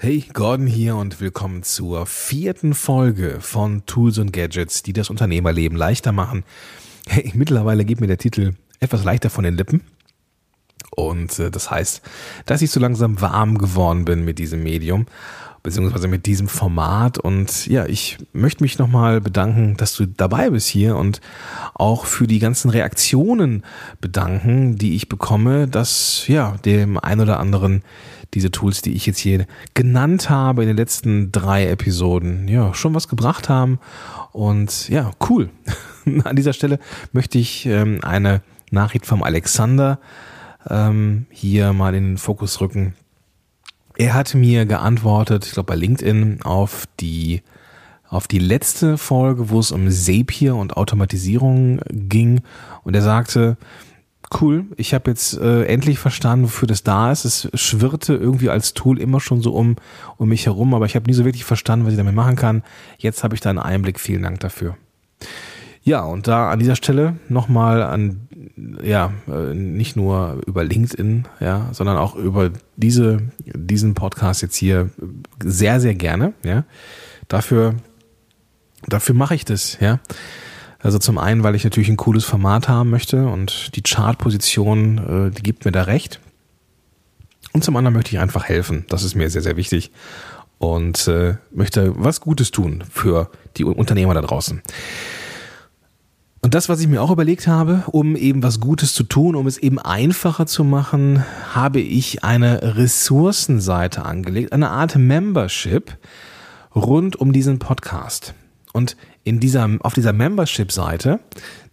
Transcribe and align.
Hey, 0.00 0.24
Gordon 0.32 0.68
hier 0.68 0.94
und 0.94 1.20
willkommen 1.20 1.64
zur 1.64 2.06
vierten 2.06 2.74
Folge 2.74 3.38
von 3.40 3.84
Tools 3.84 4.18
und 4.18 4.32
Gadgets, 4.32 4.84
die 4.84 4.92
das 4.92 5.10
Unternehmerleben 5.10 5.76
leichter 5.76 6.12
machen. 6.12 6.44
Hey, 7.08 7.32
mittlerweile 7.34 7.84
geht 7.84 8.00
mir 8.00 8.06
der 8.06 8.16
Titel 8.16 8.52
etwas 8.78 9.02
leichter 9.02 9.28
von 9.28 9.42
den 9.42 9.56
Lippen. 9.56 9.80
Und 10.94 11.40
äh, 11.40 11.50
das 11.50 11.72
heißt, 11.72 12.00
dass 12.46 12.62
ich 12.62 12.70
so 12.70 12.78
langsam 12.78 13.20
warm 13.20 13.58
geworden 13.58 14.04
bin 14.04 14.24
mit 14.24 14.38
diesem 14.38 14.62
Medium, 14.62 15.06
beziehungsweise 15.62 16.08
mit 16.08 16.26
diesem 16.26 16.48
Format. 16.48 17.18
Und 17.18 17.66
ja, 17.66 17.86
ich 17.86 18.18
möchte 18.32 18.62
mich 18.62 18.78
nochmal 18.78 19.20
bedanken, 19.20 19.76
dass 19.76 19.94
du 19.94 20.06
dabei 20.06 20.50
bist 20.50 20.68
hier 20.68 20.96
und 20.96 21.20
auch 21.74 22.04
für 22.04 22.26
die 22.26 22.38
ganzen 22.38 22.70
Reaktionen 22.70 23.64
bedanken, 24.00 24.76
die 24.76 24.94
ich 24.96 25.08
bekomme, 25.08 25.68
dass 25.68 26.26
ja, 26.28 26.56
dem 26.64 26.98
ein 26.98 27.20
oder 27.20 27.40
anderen 27.40 27.82
diese 28.34 28.50
Tools, 28.50 28.82
die 28.82 28.92
ich 28.92 29.06
jetzt 29.06 29.18
hier 29.18 29.46
genannt 29.74 30.28
habe 30.28 30.62
in 30.62 30.68
den 30.68 30.76
letzten 30.76 31.32
drei 31.32 31.66
Episoden, 31.68 32.46
ja, 32.48 32.74
schon 32.74 32.94
was 32.94 33.08
gebracht 33.08 33.48
haben. 33.48 33.78
Und 34.32 34.88
ja, 34.88 35.12
cool. 35.28 35.50
An 36.24 36.36
dieser 36.36 36.52
Stelle 36.52 36.78
möchte 37.12 37.38
ich 37.38 37.66
ähm, 37.66 38.00
eine 38.02 38.42
Nachricht 38.70 39.06
vom 39.06 39.22
Alexander 39.22 39.98
ähm, 40.68 41.26
hier 41.30 41.72
mal 41.72 41.94
in 41.94 42.04
den 42.04 42.18
Fokus 42.18 42.60
rücken. 42.60 42.94
Er 43.98 44.14
hat 44.14 44.32
mir 44.32 44.64
geantwortet, 44.64 45.44
ich 45.44 45.52
glaube 45.52 45.72
bei 45.72 45.74
LinkedIn, 45.74 46.42
auf 46.44 46.86
die 47.00 47.42
auf 48.08 48.26
die 48.28 48.38
letzte 48.38 48.96
Folge, 48.96 49.50
wo 49.50 49.58
es 49.58 49.72
um 49.72 49.90
Zapier 49.90 50.54
und 50.56 50.76
Automatisierung 50.76 51.80
ging. 51.90 52.40
Und 52.84 52.94
er 52.94 53.02
sagte, 53.02 53.58
cool, 54.40 54.64
ich 54.76 54.94
habe 54.94 55.10
jetzt 55.10 55.36
äh, 55.36 55.64
endlich 55.64 55.98
verstanden, 55.98 56.46
wofür 56.46 56.68
das 56.68 56.84
da 56.84 57.12
ist. 57.12 57.24
Es 57.26 57.50
schwirrte 57.54 58.14
irgendwie 58.14 58.48
als 58.48 58.72
Tool 58.72 58.98
immer 59.00 59.20
schon 59.20 59.42
so 59.42 59.52
um, 59.52 59.76
um 60.16 60.28
mich 60.28 60.46
herum, 60.46 60.72
aber 60.72 60.86
ich 60.86 60.94
habe 60.94 61.06
nie 61.06 61.12
so 61.12 61.24
wirklich 61.26 61.44
verstanden, 61.44 61.84
was 61.84 61.92
ich 61.92 61.98
damit 61.98 62.14
machen 62.14 62.36
kann. 62.36 62.62
Jetzt 62.98 63.24
habe 63.24 63.34
ich 63.34 63.42
da 63.42 63.50
einen 63.50 63.58
Einblick. 63.58 64.00
Vielen 64.00 64.22
Dank 64.22 64.40
dafür. 64.40 64.76
Ja, 65.82 66.04
und 66.04 66.28
da 66.28 66.50
an 66.50 66.60
dieser 66.60 66.76
Stelle 66.76 67.16
nochmal 67.28 67.82
an, 67.82 68.27
ja, 68.82 69.12
äh, 69.28 69.54
nicht 69.54 69.96
nur 69.96 70.40
über 70.46 70.64
LinkedIn, 70.64 71.26
ja, 71.40 71.68
sondern 71.72 71.96
auch 71.96 72.14
über 72.14 72.50
diese, 72.76 73.18
diesen 73.44 73.94
Podcast 73.94 74.42
jetzt 74.42 74.56
hier 74.56 74.90
sehr, 75.42 75.80
sehr 75.80 75.94
gerne, 75.94 76.32
ja. 76.44 76.64
Dafür, 77.28 77.74
dafür 78.86 79.14
mache 79.14 79.34
ich 79.34 79.44
das, 79.44 79.78
ja. 79.80 80.00
Also 80.80 80.98
zum 80.98 81.18
einen, 81.18 81.42
weil 81.42 81.54
ich 81.54 81.64
natürlich 81.64 81.88
ein 81.88 81.96
cooles 81.96 82.24
Format 82.24 82.68
haben 82.68 82.90
möchte 82.90 83.26
und 83.26 83.74
die 83.74 83.82
Chartposition, 83.82 85.28
äh, 85.28 85.30
die 85.30 85.42
gibt 85.42 85.64
mir 85.64 85.72
da 85.72 85.82
recht. 85.82 86.20
Und 87.52 87.64
zum 87.64 87.76
anderen 87.76 87.94
möchte 87.94 88.14
ich 88.14 88.20
einfach 88.20 88.44
helfen. 88.44 88.84
Das 88.88 89.02
ist 89.02 89.14
mir 89.14 89.28
sehr, 89.30 89.42
sehr 89.42 89.56
wichtig. 89.56 89.90
Und 90.58 91.08
äh, 91.08 91.36
möchte 91.50 91.92
was 91.96 92.20
Gutes 92.20 92.50
tun 92.50 92.84
für 92.90 93.30
die 93.56 93.64
Unternehmer 93.64 94.14
da 94.14 94.20
draußen. 94.20 94.62
Und 96.40 96.54
das, 96.54 96.68
was 96.68 96.80
ich 96.80 96.86
mir 96.86 97.02
auch 97.02 97.10
überlegt 97.10 97.48
habe, 97.48 97.82
um 97.88 98.14
eben 98.14 98.42
was 98.42 98.60
Gutes 98.60 98.94
zu 98.94 99.02
tun, 99.02 99.34
um 99.34 99.46
es 99.46 99.58
eben 99.58 99.78
einfacher 99.78 100.46
zu 100.46 100.62
machen, 100.62 101.24
habe 101.52 101.80
ich 101.80 102.22
eine 102.22 102.76
Ressourcenseite 102.76 104.04
angelegt, 104.04 104.52
eine 104.52 104.70
Art 104.70 104.96
Membership 104.96 105.98
rund 106.76 107.16
um 107.16 107.32
diesen 107.32 107.58
Podcast. 107.58 108.34
Und 108.72 108.96
in 109.24 109.40
dieser, 109.40 109.68
auf 109.80 109.94
dieser 109.94 110.12
Membership-Seite, 110.12 111.18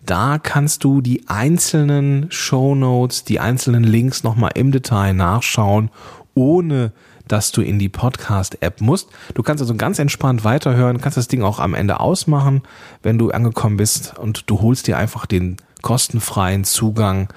da 0.04 0.40
kannst 0.40 0.84
du 0.84 1.02
die 1.02 1.28
einzelnen 1.28 2.28
Show 2.32 2.74
Notes, 2.74 3.24
die 3.24 3.40
einzelnen 3.40 3.84
Links 3.84 4.24
nochmal 4.24 4.52
im 4.56 4.72
Detail 4.72 5.14
nachschauen, 5.14 5.92
ohne 6.34 6.92
dass 7.28 7.52
du 7.52 7.62
in 7.62 7.80
die 7.80 7.90
Podcast-App 7.90 8.82
musst. 8.82 9.10
Du 9.34 9.44
kannst 9.44 9.62
also 9.62 9.76
ganz 9.76 10.00
entspannt 10.00 10.44
weiterhören, 10.44 11.02
kannst 11.02 11.18
das 11.18 11.28
Ding 11.28 11.44
auch 11.44 11.60
am 11.60 11.74
Ende 11.74 12.00
ausmachen, 12.00 12.64
wenn 13.04 13.18
du 13.18 13.32
angekommen 13.32 13.78
bist 13.78 14.18
und 14.18 14.50
du 14.50 14.62
holst 14.62 14.88
dir 14.88 14.98
einfach 14.98 15.26
den 15.26 15.58
kostenfreien 15.82 16.64
Zugang 16.64 17.30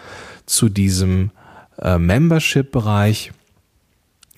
zu 0.47 0.69
diesem 0.69 1.31
äh, 1.81 1.99
Membership-Bereich. 1.99 3.33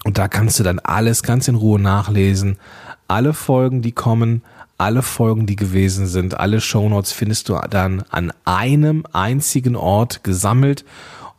Und 0.05 0.19
da 0.19 0.29
kannst 0.29 0.59
du 0.59 0.63
dann 0.63 0.79
alles 0.79 1.23
ganz 1.23 1.47
in 1.49 1.55
Ruhe 1.55 1.79
nachlesen. 1.79 2.59
Alle 3.07 3.35
Folgen, 3.35 3.83
die 3.83 3.93
kommen, 3.93 4.43
alle 4.79 5.03
Folgen, 5.03 5.47
die 5.47 5.57
gewesen 5.57 6.07
sind, 6.07 6.41
alle 6.41 6.61
Shownotes 6.61 7.13
findest 7.13 7.49
du 7.49 7.61
dann 7.69 8.03
an 8.09 8.33
einem 8.47 9.05
einzigen 9.13 9.77
Ort 9.77 10.25
gesammelt 10.25 10.85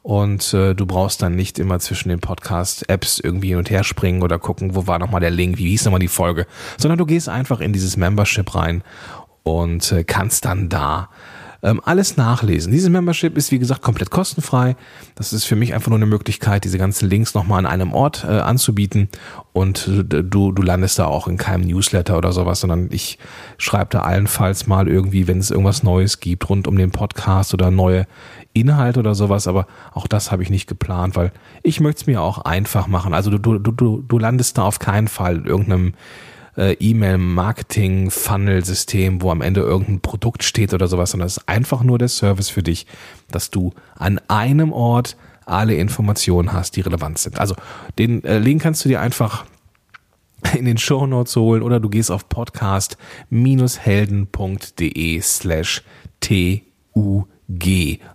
und 0.03 0.53
äh, 0.53 0.73
du 0.73 0.85
brauchst 0.85 1.21
dann 1.21 1.35
nicht 1.35 1.59
immer 1.59 1.79
zwischen 1.79 2.09
den 2.09 2.19
Podcast-Apps 2.19 3.19
irgendwie 3.19 3.49
hin 3.49 3.57
und 3.57 3.69
her 3.69 3.83
springen 3.83 4.23
oder 4.23 4.39
gucken, 4.39 4.75
wo 4.75 4.87
war 4.87 4.97
nochmal 4.97 5.21
der 5.21 5.29
Link, 5.29 5.57
wie 5.57 5.69
hieß 5.69 5.85
nochmal 5.85 5.99
die 5.99 6.07
Folge, 6.07 6.47
sondern 6.77 6.97
du 6.97 7.05
gehst 7.05 7.29
einfach 7.29 7.59
in 7.59 7.71
dieses 7.71 7.97
Membership 7.97 8.55
rein 8.55 8.83
und 9.43 9.91
äh, 9.91 10.03
kannst 10.03 10.45
dann 10.45 10.69
da 10.69 11.09
ähm, 11.63 11.81
alles 11.83 12.17
nachlesen. 12.17 12.71
Diese 12.71 12.89
Membership 12.89 13.37
ist, 13.37 13.51
wie 13.51 13.59
gesagt, 13.59 13.81
komplett 13.81 14.09
kostenfrei. 14.09 14.75
Das 15.15 15.33
ist 15.33 15.45
für 15.45 15.55
mich 15.55 15.73
einfach 15.73 15.89
nur 15.89 15.99
eine 15.99 16.05
Möglichkeit, 16.05 16.63
diese 16.63 16.77
ganzen 16.77 17.09
Links 17.09 17.33
nochmal 17.33 17.59
an 17.59 17.65
einem 17.65 17.93
Ort 17.93 18.25
äh, 18.27 18.39
anzubieten. 18.39 19.09
Und 19.53 19.87
äh, 19.87 20.23
du, 20.23 20.51
du 20.51 20.61
landest 20.61 20.97
da 20.99 21.05
auch 21.05 21.27
in 21.27 21.37
keinem 21.37 21.67
Newsletter 21.67 22.17
oder 22.17 22.31
sowas, 22.31 22.61
sondern 22.61 22.89
ich 22.91 23.19
schreibe 23.57 23.89
da 23.91 24.01
allenfalls 24.01 24.67
mal 24.67 24.87
irgendwie, 24.87 25.27
wenn 25.27 25.39
es 25.39 25.51
irgendwas 25.51 25.83
Neues 25.83 26.19
gibt, 26.19 26.49
rund 26.49 26.67
um 26.67 26.77
den 26.77 26.91
Podcast 26.91 27.53
oder 27.53 27.69
neue 27.69 28.07
Inhalte 28.53 28.99
oder 28.99 29.15
sowas, 29.15 29.47
aber 29.47 29.65
auch 29.93 30.07
das 30.07 30.31
habe 30.31 30.43
ich 30.43 30.49
nicht 30.49 30.67
geplant, 30.67 31.15
weil 31.15 31.31
ich 31.63 31.79
möchte 31.79 32.01
es 32.01 32.07
mir 32.07 32.21
auch 32.21 32.39
einfach 32.39 32.87
machen. 32.87 33.13
Also 33.13 33.29
du, 33.31 33.59
du, 33.59 33.71
du, 33.71 34.03
du 34.05 34.19
landest 34.19 34.57
da 34.57 34.63
auf 34.63 34.79
keinen 34.79 35.07
Fall 35.07 35.37
in 35.37 35.45
irgendeinem 35.45 35.93
äh, 36.57 36.73
E-Mail-Marketing-Funnel-System, 36.73 39.21
wo 39.21 39.31
am 39.31 39.39
Ende 39.41 39.61
irgendein 39.61 40.01
Produkt 40.01 40.43
steht 40.43 40.73
oder 40.73 40.87
sowas, 40.87 41.11
sondern 41.11 41.27
es 41.27 41.37
ist 41.37 41.47
einfach 41.47 41.83
nur 41.83 41.97
der 41.97 42.09
Service 42.09 42.49
für 42.49 42.63
dich, 42.63 42.85
dass 43.29 43.49
du 43.49 43.71
an 43.95 44.19
einem 44.27 44.73
Ort 44.73 45.15
alle 45.45 45.75
Informationen 45.75 46.51
hast, 46.53 46.75
die 46.75 46.81
relevant 46.81 47.19
sind. 47.19 47.39
Also 47.39 47.55
den 47.97 48.23
äh, 48.23 48.37
Link 48.39 48.61
kannst 48.61 48.85
du 48.85 48.89
dir 48.89 49.01
einfach 49.01 49.45
in 50.57 50.65
den 50.65 50.77
Show 50.77 51.07
Notes 51.07 51.35
holen 51.35 51.63
oder 51.63 51.79
du 51.79 51.89
gehst 51.89 52.11
auf 52.11 52.29
podcast-helden.de 52.29 55.21
slash 55.21 55.81
TUG, 56.19 56.61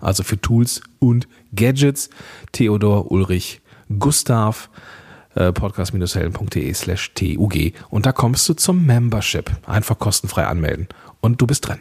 also 0.00 0.22
für 0.22 0.41
Tools 0.41 0.80
und 0.98 1.26
Gadgets. 1.54 2.10
Theodor 2.53 3.10
Ulrich 3.10 3.60
Gustav 3.98 4.70
äh, 5.36 5.52
podcast-helden.de 5.52 6.72
slash 6.74 7.12
TUG 7.14 7.72
und 7.91 8.06
da 8.06 8.12
kommst 8.12 8.48
du 8.48 8.54
zum 8.54 8.84
Membership. 8.84 9.50
Einfach 9.66 9.98
kostenfrei 9.98 10.47
anmelden 10.47 10.88
und 11.20 11.41
du 11.41 11.47
bist 11.47 11.69
drin. 11.69 11.78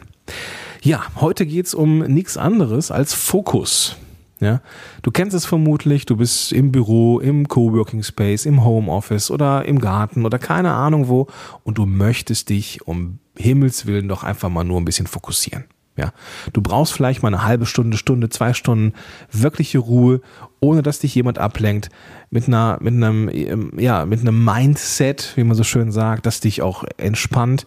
Ja, 0.82 1.02
heute 1.16 1.46
geht's 1.46 1.74
um 1.74 1.98
nichts 1.98 2.36
anderes 2.36 2.90
als 2.90 3.14
Fokus. 3.14 3.96
Ja, 4.38 4.60
du 5.00 5.10
kennst 5.10 5.34
es 5.34 5.46
vermutlich, 5.46 6.04
du 6.04 6.16
bist 6.18 6.52
im 6.52 6.70
Büro, 6.70 7.20
im 7.20 7.48
Coworking 7.48 8.02
Space, 8.02 8.44
im 8.44 8.64
Homeoffice 8.64 9.30
oder 9.30 9.64
im 9.64 9.78
Garten 9.78 10.26
oder 10.26 10.38
keine 10.38 10.72
Ahnung 10.72 11.08
wo 11.08 11.26
und 11.64 11.78
du 11.78 11.86
möchtest 11.86 12.50
dich 12.50 12.86
um 12.86 13.18
Himmels 13.38 13.86
Willen 13.86 14.08
doch 14.08 14.24
einfach 14.24 14.50
mal 14.50 14.64
nur 14.64 14.78
ein 14.78 14.84
bisschen 14.84 15.06
fokussieren. 15.06 15.64
Ja, 15.96 16.12
du 16.52 16.60
brauchst 16.60 16.92
vielleicht 16.92 17.22
mal 17.22 17.28
eine 17.28 17.44
halbe 17.44 17.64
Stunde, 17.64 17.96
Stunde, 17.96 18.28
zwei 18.28 18.52
Stunden 18.52 18.92
wirkliche 19.32 19.78
Ruhe, 19.78 20.20
ohne 20.60 20.82
dass 20.82 20.98
dich 20.98 21.14
jemand 21.14 21.38
ablenkt, 21.38 21.88
mit 22.30 22.48
einer, 22.48 22.78
mit 22.80 22.92
einem, 22.94 23.30
ähm, 23.32 23.72
ja, 23.78 24.04
mit 24.04 24.20
einem 24.20 24.44
Mindset, 24.44 25.32
wie 25.36 25.44
man 25.44 25.56
so 25.56 25.64
schön 25.64 25.92
sagt, 25.92 26.26
das 26.26 26.40
dich 26.40 26.60
auch 26.60 26.84
entspannt. 26.98 27.66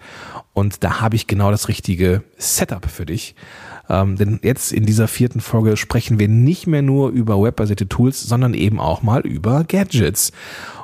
Und 0.53 0.83
da 0.83 1.01
habe 1.01 1.15
ich 1.15 1.25
genau 1.25 1.49
das 1.49 1.69
richtige 1.69 2.23
Setup 2.37 2.85
für 2.85 3.05
dich. 3.05 3.35
Ähm, 3.89 4.15
denn 4.17 4.39
jetzt 4.43 4.71
in 4.71 4.85
dieser 4.85 5.07
vierten 5.07 5.39
Folge 5.39 5.75
sprechen 5.75 6.19
wir 6.19 6.27
nicht 6.27 6.67
mehr 6.67 6.83
nur 6.83 7.09
über 7.09 7.41
webbasierte 7.41 7.89
Tools, 7.89 8.21
sondern 8.21 8.53
eben 8.53 8.79
auch 8.79 9.01
mal 9.01 9.21
über 9.21 9.63
Gadgets. 9.63 10.31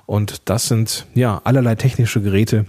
Und 0.07 0.49
das 0.49 0.67
sind 0.67 1.05
ja 1.13 1.41
allerlei 1.43 1.75
technische 1.75 2.21
Geräte, 2.21 2.65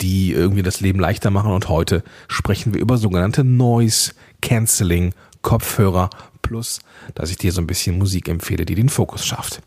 die 0.00 0.32
irgendwie 0.32 0.62
das 0.62 0.80
Leben 0.80 1.00
leichter 1.00 1.30
machen. 1.30 1.52
Und 1.52 1.68
heute 1.68 2.02
sprechen 2.28 2.74
wir 2.74 2.80
über 2.80 2.98
sogenannte 2.98 3.44
Noise 3.44 4.12
Cancelling 4.40 5.14
Kopfhörer 5.42 6.10
plus, 6.42 6.80
dass 7.14 7.30
ich 7.30 7.36
dir 7.36 7.52
so 7.52 7.60
ein 7.60 7.66
bisschen 7.66 7.98
Musik 7.98 8.28
empfehle, 8.28 8.64
die 8.64 8.74
den 8.74 8.88
Fokus 8.88 9.26
schafft. 9.26 9.62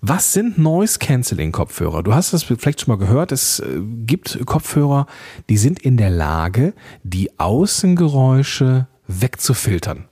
Was 0.00 0.34
sind 0.34 0.58
Noise 0.58 0.98
Cancelling 0.98 1.52
Kopfhörer? 1.52 2.02
Du 2.02 2.14
hast 2.14 2.32
das 2.34 2.42
vielleicht 2.42 2.82
schon 2.82 2.92
mal 2.92 2.98
gehört. 2.98 3.32
Es 3.32 3.60
äh, 3.60 3.80
gibt 4.06 4.38
Kopfhörer, 4.44 5.06
die 5.48 5.56
sind 5.56 5.78
in 5.78 5.96
der 5.96 6.10
Lage, 6.10 6.74
die 7.02 7.38
Außengeräusche 7.38 8.86
wegzufiltern 9.06 10.08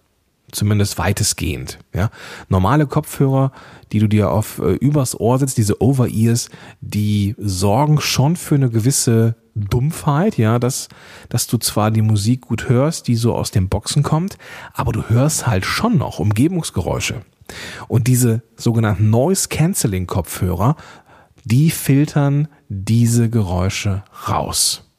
zumindest 0.53 0.99
weitestgehend. 0.99 1.79
Ja? 1.93 2.11
Normale 2.49 2.87
Kopfhörer, 2.87 3.53
die 3.91 3.99
du 3.99 4.09
dir 4.09 4.31
auf 4.31 4.59
äh, 4.59 4.75
übers 4.75 5.19
Ohr 5.19 5.39
setzt, 5.39 5.59
diese 5.59 5.83
Over-Ears, 5.83 6.49
die 6.81 7.35
sorgen 7.39 8.01
schon 8.01 8.37
für 8.37 8.55
eine 8.55 8.71
gewisse 8.71 9.35
Dumpfheit, 9.55 10.39
ja, 10.39 10.59
dass, 10.59 10.89
dass 11.29 11.47
du 11.47 11.59
zwar 11.59 11.91
die 11.91 12.01
Musik 12.01 12.43
gut 12.43 12.69
hörst, 12.69 13.09
die 13.09 13.17
so 13.17 13.35
aus 13.35 13.51
den 13.51 13.69
Boxen 13.69 14.03
kommt, 14.03 14.39
aber 14.73 14.93
du 14.93 15.09
hörst 15.09 15.47
halt 15.47 15.67
schon 15.67 15.99
noch 15.99 16.21
Umgebungsgeräusche. 16.21 17.23
Und 17.89 18.07
diese 18.07 18.43
sogenannten 18.57 19.11
Noise 19.11 19.49
Cancelling 19.49 20.07
Kopfhörer 20.07 20.77
die 21.45 21.71
filtern 21.71 22.49
diese 22.69 23.29
Geräusche 23.29 24.05
raus. 24.29 24.92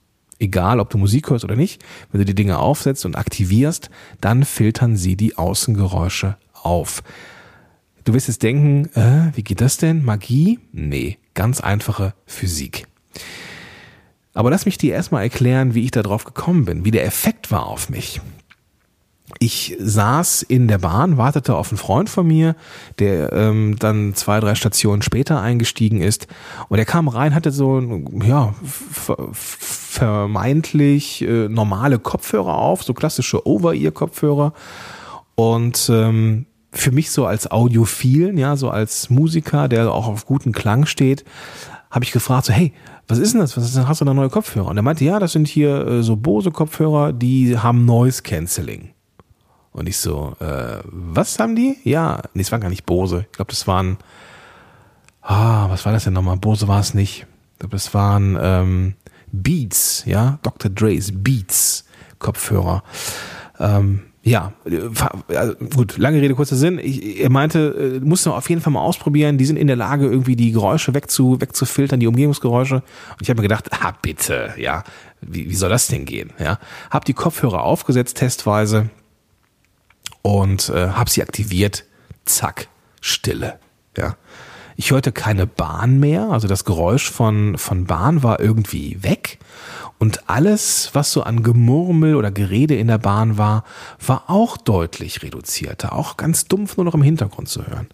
Egal, 0.43 0.81
ob 0.81 0.89
du 0.89 0.97
Musik 0.97 1.29
hörst 1.29 1.45
oder 1.45 1.55
nicht, 1.55 1.81
wenn 2.11 2.19
du 2.19 2.25
die 2.25 2.35
Dinge 2.35 2.59
aufsetzt 2.59 3.05
und 3.05 3.15
aktivierst, 3.15 3.89
dann 4.19 4.43
filtern 4.43 4.97
sie 4.97 5.15
die 5.15 5.37
Außengeräusche 5.37 6.35
auf. 6.51 7.01
Du 8.03 8.13
wirst 8.13 8.27
jetzt 8.27 8.43
denken, 8.43 8.89
äh, 8.93 9.31
wie 9.37 9.43
geht 9.43 9.61
das 9.61 9.77
denn? 9.77 10.03
Magie? 10.03 10.59
Nee, 10.73 11.17
ganz 11.33 11.61
einfache 11.61 12.13
Physik. 12.25 12.87
Aber 14.33 14.49
lass 14.49 14.65
mich 14.65 14.77
dir 14.77 14.93
erstmal 14.93 15.23
erklären, 15.23 15.75
wie 15.75 15.85
ich 15.85 15.91
da 15.91 16.03
drauf 16.03 16.25
gekommen 16.25 16.65
bin, 16.65 16.83
wie 16.83 16.91
der 16.91 17.05
Effekt 17.05 17.49
war 17.49 17.67
auf 17.67 17.89
mich. 17.89 18.19
Ich 19.39 19.75
saß 19.79 20.43
in 20.43 20.67
der 20.67 20.77
Bahn, 20.77 21.17
wartete 21.17 21.55
auf 21.55 21.69
einen 21.69 21.77
Freund 21.77 22.09
von 22.09 22.27
mir, 22.27 22.55
der 22.99 23.33
ähm, 23.33 23.75
dann 23.79 24.13
zwei, 24.15 24.39
drei 24.39 24.55
Stationen 24.55 25.01
später 25.01 25.41
eingestiegen 25.41 26.01
ist. 26.01 26.27
Und 26.69 26.79
er 26.79 26.85
kam 26.85 27.07
rein, 27.07 27.35
hatte 27.35 27.51
so 27.51 27.81
ja, 28.25 28.53
vermeintlich 29.33 31.21
äh, 31.23 31.49
normale 31.49 31.99
Kopfhörer 31.99 32.57
auf, 32.57 32.83
so 32.83 32.93
klassische 32.93 33.47
Over-Ear-Kopfhörer. 33.47 34.53
Und 35.35 35.89
ähm, 35.91 36.45
für 36.71 36.91
mich 36.91 37.11
so 37.11 37.25
als 37.25 37.49
Audiophilen, 37.51 38.37
ja, 38.37 38.55
so 38.55 38.69
als 38.69 39.09
Musiker, 39.09 39.67
der 39.67 39.91
auch 39.91 40.07
auf 40.07 40.25
guten 40.25 40.51
Klang 40.51 40.85
steht, 40.85 41.23
habe 41.91 42.05
ich 42.05 42.11
gefragt, 42.11 42.45
so, 42.45 42.53
hey, 42.53 42.73
was 43.07 43.19
ist 43.19 43.33
denn 43.33 43.41
das? 43.41 43.55
Was 43.57 43.65
ist 43.65 43.75
denn, 43.75 43.87
hast 43.87 44.01
du 44.01 44.05
da 44.05 44.13
neue 44.13 44.29
Kopfhörer? 44.29 44.67
Und 44.67 44.77
er 44.77 44.83
meinte, 44.83 45.05
ja, 45.05 45.19
das 45.19 45.33
sind 45.33 45.47
hier 45.47 45.85
äh, 45.85 46.03
so 46.03 46.15
Bose-Kopfhörer, 46.15 47.13
die 47.13 47.57
haben 47.57 47.85
Noise 47.85 48.23
Cancelling. 48.23 48.92
Und 49.73 49.89
ich 49.89 49.97
so, 49.97 50.35
äh, 50.39 50.77
was 50.85 51.37
haben 51.39 51.55
die? 51.55 51.77
Ja, 51.83 52.21
nee, 52.33 52.41
es 52.41 52.51
waren 52.51 52.61
gar 52.61 52.69
nicht 52.69 52.85
Bose. 52.85 53.25
Ich 53.29 53.35
glaube, 53.35 53.51
das 53.51 53.67
waren, 53.67 53.97
ah, 55.21 55.69
was 55.69 55.85
war 55.85 55.91
das 55.91 56.03
denn 56.03 56.13
nochmal? 56.13 56.37
Bose 56.37 56.67
war 56.67 56.79
es 56.79 56.93
nicht. 56.93 57.25
Ich 57.53 57.59
glaube, 57.59 57.75
das 57.75 57.93
waren 57.93 58.37
ähm, 58.39 58.93
Beats, 59.31 60.03
ja, 60.05 60.37
Dr. 60.43 60.69
Dre's 60.69 61.11
Beats 61.11 61.85
Kopfhörer. 62.19 62.83
Ähm, 63.59 64.03
ja, 64.25 64.53
also 65.27 65.55
gut, 65.75 65.97
lange 65.97 66.21
Rede, 66.21 66.33
kurzer 66.33 66.55
Sinn. 66.55 66.79
Ich, 66.81 67.19
er 67.19 67.29
meinte, 67.29 67.99
äh, 68.01 68.05
musst 68.05 68.25
du 68.25 68.31
auf 68.31 68.49
jeden 68.49 68.61
Fall 68.61 68.71
mal 68.71 68.81
ausprobieren. 68.81 69.37
Die 69.37 69.45
sind 69.45 69.57
in 69.57 69.67
der 69.67 69.75
Lage, 69.75 70.05
irgendwie 70.05 70.37
die 70.37 70.53
Geräusche 70.53 70.93
wegzu, 70.93 71.41
wegzufiltern, 71.41 71.99
die 71.99 72.07
Umgebungsgeräusche. 72.07 72.75
Und 72.75 73.21
ich 73.21 73.29
habe 73.29 73.41
mir 73.41 73.49
gedacht, 73.49 73.73
ah, 73.73 73.93
bitte, 74.01 74.53
ja, 74.57 74.83
wie, 75.19 75.49
wie 75.49 75.55
soll 75.55 75.69
das 75.69 75.87
denn 75.87 76.05
gehen? 76.05 76.31
Ja, 76.39 76.57
hab 76.89 77.03
die 77.03 77.13
Kopfhörer 77.13 77.63
aufgesetzt, 77.63 78.17
testweise, 78.17 78.89
und 80.23 80.69
äh, 80.69 80.89
habe 80.89 81.11
sie 81.11 81.21
aktiviert. 81.21 81.85
Zack, 82.25 82.69
Stille. 82.99 83.59
Ja. 83.95 84.15
Ich 84.75 84.89
hörte 84.89 85.11
keine 85.11 85.45
Bahn 85.45 85.99
mehr, 85.99 86.29
also 86.29 86.47
das 86.47 86.65
Geräusch 86.65 87.11
von, 87.11 87.59
von 87.59 87.85
Bahn 87.85 88.23
war 88.23 88.39
irgendwie 88.39 89.03
weg. 89.03 89.37
Und 89.99 90.29
alles, 90.29 90.89
was 90.93 91.11
so 91.11 91.21
an 91.23 91.43
Gemurmel 91.43 92.15
oder 92.15 92.31
Gerede 92.31 92.75
in 92.75 92.87
der 92.87 92.97
Bahn 92.97 93.37
war, 93.37 93.63
war 94.05 94.23
auch 94.27 94.57
deutlich 94.57 95.21
reduzierter, 95.21 95.93
auch 95.93 96.17
ganz 96.17 96.45
dumpf 96.45 96.75
nur 96.75 96.85
noch 96.85 96.95
im 96.95 97.03
Hintergrund 97.03 97.49
zu 97.49 97.67
hören. 97.67 97.87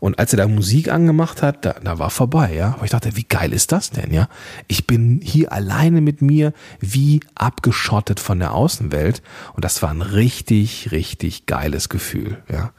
Und 0.00 0.18
als 0.18 0.32
er 0.32 0.38
da 0.38 0.48
Musik 0.48 0.90
angemacht 0.90 1.42
hat, 1.42 1.64
da, 1.64 1.74
da 1.84 1.98
war 1.98 2.10
vorbei, 2.10 2.54
ja. 2.54 2.72
Aber 2.72 2.84
ich 2.84 2.90
dachte, 2.90 3.16
wie 3.16 3.24
geil 3.24 3.52
ist 3.52 3.70
das 3.70 3.90
denn, 3.90 4.12
ja? 4.12 4.28
Ich 4.66 4.86
bin 4.86 5.20
hier 5.22 5.52
alleine 5.52 6.00
mit 6.00 6.22
mir, 6.22 6.52
wie 6.80 7.20
abgeschottet 7.34 8.18
von 8.18 8.38
der 8.38 8.54
Außenwelt. 8.54 9.22
Und 9.54 9.64
das 9.64 9.82
war 9.82 9.90
ein 9.90 10.02
richtig, 10.02 10.90
richtig 10.90 11.46
geiles 11.46 11.90
Gefühl, 11.90 12.38
ja. 12.50 12.72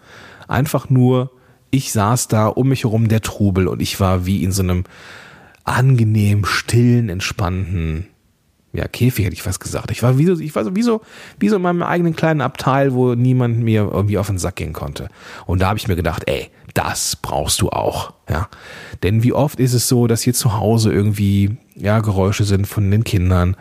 Einfach 0.47 0.89
nur, 0.89 1.31
ich 1.69 1.93
saß 1.93 2.27
da 2.27 2.47
um 2.47 2.69
mich 2.69 2.83
herum 2.83 3.07
der 3.07 3.21
Trubel 3.21 3.67
und 3.67 3.81
ich 3.81 3.99
war 3.99 4.25
wie 4.25 4.43
in 4.43 4.51
so 4.51 4.63
einem 4.63 4.83
angenehm 5.63 6.43
stillen, 6.43 7.07
entspannten 7.07 8.07
ja, 8.73 8.87
Käfig 8.87 9.25
hätte 9.25 9.33
ich 9.33 9.41
fast 9.41 9.59
gesagt. 9.59 9.91
Ich 9.91 10.01
war 10.01 10.17
wie 10.17 10.25
so, 10.25 10.39
ich 10.39 10.55
war 10.55 10.63
so 10.63 10.75
wie 10.75 10.81
so, 10.81 11.01
wie 11.39 11.49
so 11.49 11.57
in 11.57 11.61
meinem 11.61 11.83
eigenen 11.83 12.15
kleinen 12.15 12.41
Abteil, 12.41 12.93
wo 12.93 13.15
niemand 13.15 13.59
mir 13.59 13.89
irgendwie 13.91 14.17
auf 14.17 14.27
den 14.27 14.37
Sack 14.37 14.55
gehen 14.57 14.73
konnte. 14.73 15.09
Und 15.45 15.61
da 15.61 15.67
habe 15.67 15.77
ich 15.77 15.87
mir 15.87 15.95
gedacht, 15.95 16.23
ey, 16.27 16.49
das 16.73 17.17
brauchst 17.17 17.61
du 17.61 17.69
auch, 17.69 18.13
ja. 18.29 18.47
Denn 19.03 19.23
wie 19.23 19.33
oft 19.33 19.59
ist 19.59 19.73
es 19.73 19.87
so, 19.87 20.07
dass 20.07 20.21
hier 20.21 20.33
zu 20.33 20.57
Hause 20.57 20.93
irgendwie 20.93 21.57
ja 21.75 21.99
Geräusche 21.99 22.43
sind 22.43 22.67
von 22.67 22.89
den 22.91 23.03
Kindern 23.03 23.55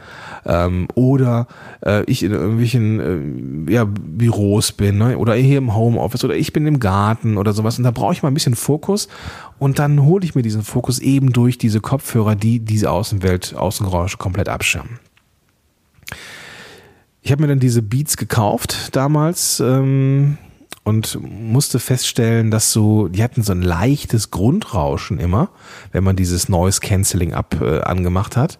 ähm, 0.45 0.89
oder 0.95 1.47
äh, 1.85 2.05
ich 2.05 2.23
in 2.23 2.33
irgendwelchen 2.33 3.67
äh, 3.69 3.73
ja, 3.73 3.85
Büros 3.85 4.73
bin 4.73 4.99
ne? 4.99 5.19
oder 5.19 5.35
hier 5.35 5.59
im 5.59 5.75
Homeoffice 5.75 6.25
oder 6.25 6.35
ich 6.35 6.53
bin 6.53 6.67
im 6.67 6.81
Garten 6.81 7.37
oder 7.37 7.53
sowas 7.53 7.79
und 7.79 7.85
da 7.85 7.91
brauche 7.91 8.13
ich 8.13 8.23
mal 8.23 8.31
ein 8.31 8.35
bisschen 8.35 8.57
Fokus 8.57 9.09
und 9.59 9.79
dann 9.79 10.05
hole 10.05 10.25
ich 10.25 10.35
mir 10.35 10.43
diesen 10.43 10.63
Fokus 10.63 10.99
eben 10.99 11.33
durch 11.33 11.59
diese 11.59 11.81
Kopfhörer, 11.81 12.35
die 12.35 12.61
diese 12.61 12.91
Außenwelt, 12.91 13.55
Außengeräusche 13.55 14.17
komplett 14.17 14.49
abschirmen. 14.49 14.99
Ich 17.23 17.33
habe 17.33 17.43
mir 17.43 17.49
dann 17.49 17.61
diese 17.61 17.83
Beats 17.83 18.17
gekauft 18.17 18.97
damals. 18.97 19.61
Ähm, 19.61 20.39
und 20.91 21.19
musste 21.23 21.79
feststellen, 21.79 22.51
dass 22.51 22.73
so, 22.73 23.07
die 23.07 23.23
hatten 23.23 23.45
so 23.45 23.53
ein 23.53 23.63
leichtes 23.63 24.33
Grundrauschen 24.33 25.21
immer, 25.21 25.51
wenn 25.93 26.03
man 26.03 26.17
dieses 26.17 26.49
Noise 26.49 26.81
Cancelling 26.81 27.33
ab 27.33 27.57
äh, 27.61 27.81
angemacht 27.83 28.37
hat. 28.37 28.59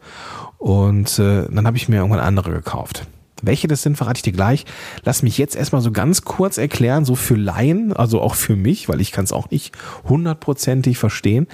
Und 0.59 1.19
äh, 1.19 1.49
dann 1.51 1.67
habe 1.67 1.77
ich 1.77 1.89
mir 1.89 1.97
irgendwann 1.97 2.21
andere 2.21 2.53
gekauft. 2.53 3.07
Welche 3.43 3.67
das 3.67 3.83
sind, 3.83 3.97
verrate 3.97 4.19
ich 4.19 4.23
dir 4.23 4.33
gleich. 4.33 4.65
Lass 5.03 5.25
mich 5.25 5.39
jetzt 5.39 5.57
erstmal 5.57 5.83
so 5.83 5.91
ganz 5.91 6.23
kurz 6.23 6.57
erklären, 6.57 7.05
so 7.05 7.17
für 7.17 7.35
Laien, 7.35 7.93
also 7.93 8.21
auch 8.21 8.37
für 8.37 8.55
mich, 8.55 8.89
weil 8.89 9.01
ich 9.01 9.11
kann 9.11 9.25
es 9.25 9.33
auch 9.33 9.51
nicht 9.51 9.77
hundertprozentig 10.09 10.99
verstehen, 10.99 11.49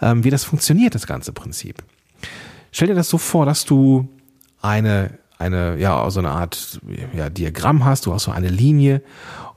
ähm, 0.00 0.24
wie 0.24 0.30
das 0.30 0.44
funktioniert, 0.44 0.94
das 0.94 1.06
ganze 1.06 1.32
Prinzip. 1.32 1.82
Stell 2.72 2.88
dir 2.88 2.94
das 2.94 3.10
so 3.10 3.18
vor, 3.18 3.44
dass 3.44 3.66
du 3.66 4.08
eine, 4.62 5.18
eine, 5.36 5.76
ja, 5.76 6.08
so 6.10 6.20
eine 6.20 6.30
Art 6.30 6.80
ja, 7.14 7.28
Diagramm 7.28 7.84
hast, 7.84 8.06
du 8.06 8.14
hast 8.14 8.24
so 8.24 8.30
eine 8.30 8.48
Linie 8.48 9.02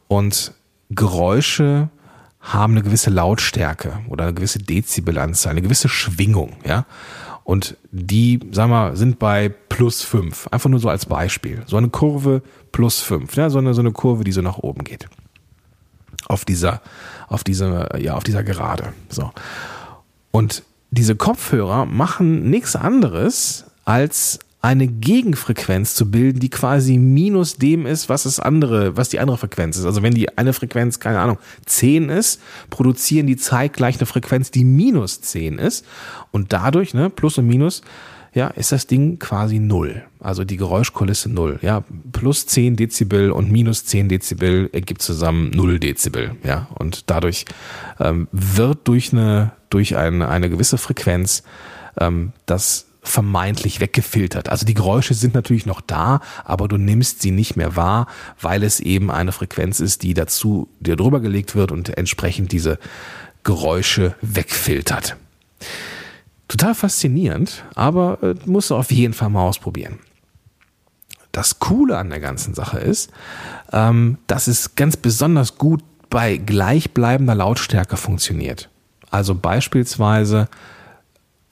und 0.08 0.54
Geräusche 0.89 1.89
haben 2.39 2.74
eine 2.74 2.84
gewisse 2.84 3.10
Lautstärke 3.10 4.00
oder 4.07 4.25
eine 4.25 4.34
gewisse 4.34 4.60
Dezibelanzahl, 4.60 5.51
eine 5.51 5.62
gewisse 5.62 5.89
Schwingung, 5.89 6.54
ja. 6.66 6.86
Und 7.44 7.78
die, 7.92 8.42
sagen 8.51 8.72
wir, 8.72 8.98
sind 8.98 9.19
bei 9.19 9.48
plus 9.48 10.01
fünf. 10.04 10.48
Einfach 10.51 10.69
nur 10.69 10.81
so 10.81 10.89
als 10.89 11.06
Beispiel. 11.06 11.63
So 11.66 11.78
eine 11.78 11.88
Kurve 11.88 12.42
plus 12.74 13.00
fünf, 13.00 13.38
ja, 13.38 13.50
so 13.50 13.60
eine, 13.60 13.74
so 13.74 13.80
eine 13.80 13.94
Kurve, 13.94 14.25
die 14.25 14.34
so 14.34 14.42
nach 14.42 14.57
oben 14.57 14.84
geht. 14.84 15.07
Auf 16.28 16.44
dieser, 16.44 16.81
auf 17.30 17.45
dieser, 17.45 17.98
ja, 18.00 18.16
auf 18.16 18.25
dieser 18.25 18.44
Gerade. 18.44 18.92
So. 19.07 19.31
Und 20.31 20.63
diese 20.92 21.16
Kopfhörer 21.16 21.86
machen 21.86 22.50
nichts 22.50 22.75
anderes, 22.75 23.66
als 23.85 24.40
eine 24.61 24.87
Gegenfrequenz 24.87 25.94
zu 25.94 26.09
bilden, 26.09 26.40
die 26.40 26.49
quasi 26.49 26.97
minus 26.97 27.57
dem 27.57 27.85
ist, 27.85 28.09
was 28.09 28.23
das 28.23 28.40
andere, 28.40 28.97
was 28.97 29.09
die 29.09 29.19
andere 29.19 29.37
Frequenz 29.37 29.78
ist. 29.78 29.85
Also 29.85 30.02
wenn 30.02 30.14
die 30.14 30.37
eine 30.37 30.52
Frequenz, 30.54 30.99
keine 30.99 31.19
Ahnung, 31.19 31.37
10 31.66 32.09
ist, 32.09 32.42
produzieren 32.69 33.28
die 33.28 33.37
zeitgleich 33.37 33.97
eine 33.97 34.07
Frequenz, 34.07 34.49
die 34.49 34.64
minus 34.64 35.21
10 35.21 35.59
ist. 35.59 35.85
Und 36.31 36.54
dadurch, 36.54 36.94
ne, 36.94 37.09
plus 37.09 37.37
und 37.37 37.47
minus, 37.47 37.83
ja, 38.33 38.47
ist 38.47 38.71
das 38.71 38.87
Ding 38.87 39.19
quasi 39.19 39.59
null. 39.59 40.04
Also 40.19 40.44
die 40.44 40.57
Geräuschkulisse 40.57 41.30
null. 41.30 41.59
Ja, 41.61 41.83
plus 42.11 42.47
10 42.47 42.76
Dezibel 42.76 43.31
und 43.31 43.52
minus 43.52 43.85
10 43.85 44.09
Dezibel 44.09 44.69
ergibt 44.73 45.02
zusammen 45.02 45.52
null 45.52 45.80
Dezibel. 45.80 46.35
Ja, 46.44 46.68
und 46.78 47.09
dadurch 47.09 47.45
ähm, 47.99 48.28
wird 48.31 48.87
durch 48.87 49.14
eine, 49.14 49.52
durch 49.69 49.97
eine, 49.97 50.28
eine 50.28 50.49
gewisse 50.49 50.78
Frequenz 50.78 51.44
ähm, 51.99 52.33
das 52.45 52.87
vermeintlich 53.07 53.80
weggefiltert. 53.80 54.49
Also 54.49 54.66
die 54.66 54.73
Geräusche 54.73 55.14
sind 55.14 55.33
natürlich 55.33 55.66
noch 55.66 55.81
da, 55.81 56.19
aber 56.44 56.68
du 56.68 56.78
nimmst 56.78 57.21
sie 57.21 57.31
nicht 57.31 57.56
mehr 57.56 57.76
wahr, 57.76 58.07
weil 58.42 58.64
es 58.64 58.80
eben 58.80 59.11
eine 59.11 59.31
Frequenz 59.31 59.80
ist, 59.80 60.04
die 60.04 60.14
dazu 60.14 60.68
dir 60.80 60.95
drüber 60.95 61.19
gelegt 61.19 61.56
wird 61.56 61.71
und 61.71 61.97
entsprechend 61.97 62.52
diese 62.52 62.80
Geräusche 63.44 64.16
wegfiltert. 64.21 65.16
Total 66.47 66.76
faszinierend, 66.76 67.66
aber 67.76 68.19
äh, 68.21 68.35
musst 68.45 68.69
du 68.69 68.76
auf 68.76 68.92
jeden 68.92 69.14
Fall 69.14 69.30
mal 69.30 69.44
ausprobieren. 69.44 69.99
Das 71.31 71.59
Coole 71.59 71.97
an 71.97 72.09
der 72.09 72.19
ganzen 72.19 72.54
Sache 72.54 72.80
ist, 72.80 73.11
ähm, 73.71 74.18
dass 74.28 74.47
es 74.47 74.76
ganz 74.76 74.97
besonders 74.97 75.57
gut 75.57 75.83
bei 76.09 76.37
gleichbleibender 76.37 77.35
Lautstärke 77.35 77.97
funktioniert. 77.97 78.69
Also 79.11 79.35
beispielsweise 79.35 80.47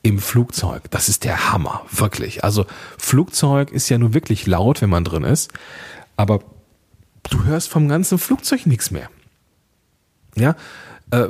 im 0.05 0.19
Flugzeug. 0.19 0.83
Das 0.91 1.09
ist 1.09 1.23
der 1.23 1.51
Hammer, 1.51 1.83
wirklich. 1.91 2.43
Also 2.43 2.67
Flugzeug 2.99 3.71
ist 3.71 3.89
ja 3.89 3.97
nur 3.97 4.13
wirklich 4.13 4.45
laut, 4.45 4.83
wenn 4.83 4.89
man 4.91 5.03
drin 5.03 5.23
ist, 5.23 5.51
aber 6.15 6.41
du 7.31 7.43
hörst 7.45 7.69
vom 7.69 7.89
ganzen 7.89 8.19
Flugzeug 8.19 8.67
nichts 8.67 8.91
mehr. 8.91 9.09
Ja, 10.35 10.55
äh, 11.09 11.25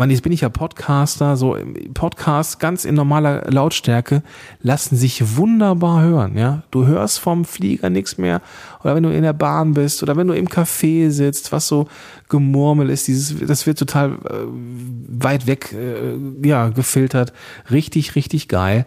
man, 0.00 0.10
jetzt 0.10 0.22
bin 0.22 0.32
ich 0.32 0.40
ja 0.40 0.48
Podcaster, 0.48 1.36
so 1.36 1.58
Podcasts 1.92 2.58
ganz 2.58 2.86
in 2.86 2.94
normaler 2.94 3.50
Lautstärke 3.50 4.22
lassen 4.62 4.96
sich 4.96 5.36
wunderbar 5.36 6.00
hören, 6.00 6.38
ja. 6.38 6.62
Du 6.70 6.86
hörst 6.86 7.18
vom 7.18 7.44
Flieger 7.44 7.90
nichts 7.90 8.16
mehr 8.16 8.40
oder 8.82 8.94
wenn 8.94 9.02
du 9.02 9.10
in 9.10 9.22
der 9.22 9.34
Bahn 9.34 9.74
bist 9.74 10.02
oder 10.02 10.16
wenn 10.16 10.26
du 10.26 10.32
im 10.32 10.48
Café 10.48 11.10
sitzt, 11.10 11.52
was 11.52 11.68
so 11.68 11.86
Gemurmel 12.30 12.88
ist, 12.88 13.08
dieses, 13.08 13.46
das 13.46 13.66
wird 13.66 13.78
total 13.78 14.12
äh, 14.12 14.46
weit 15.08 15.46
weg, 15.46 15.74
äh, 15.74 16.48
ja, 16.48 16.70
gefiltert. 16.70 17.34
Richtig, 17.70 18.14
richtig 18.14 18.48
geil 18.48 18.86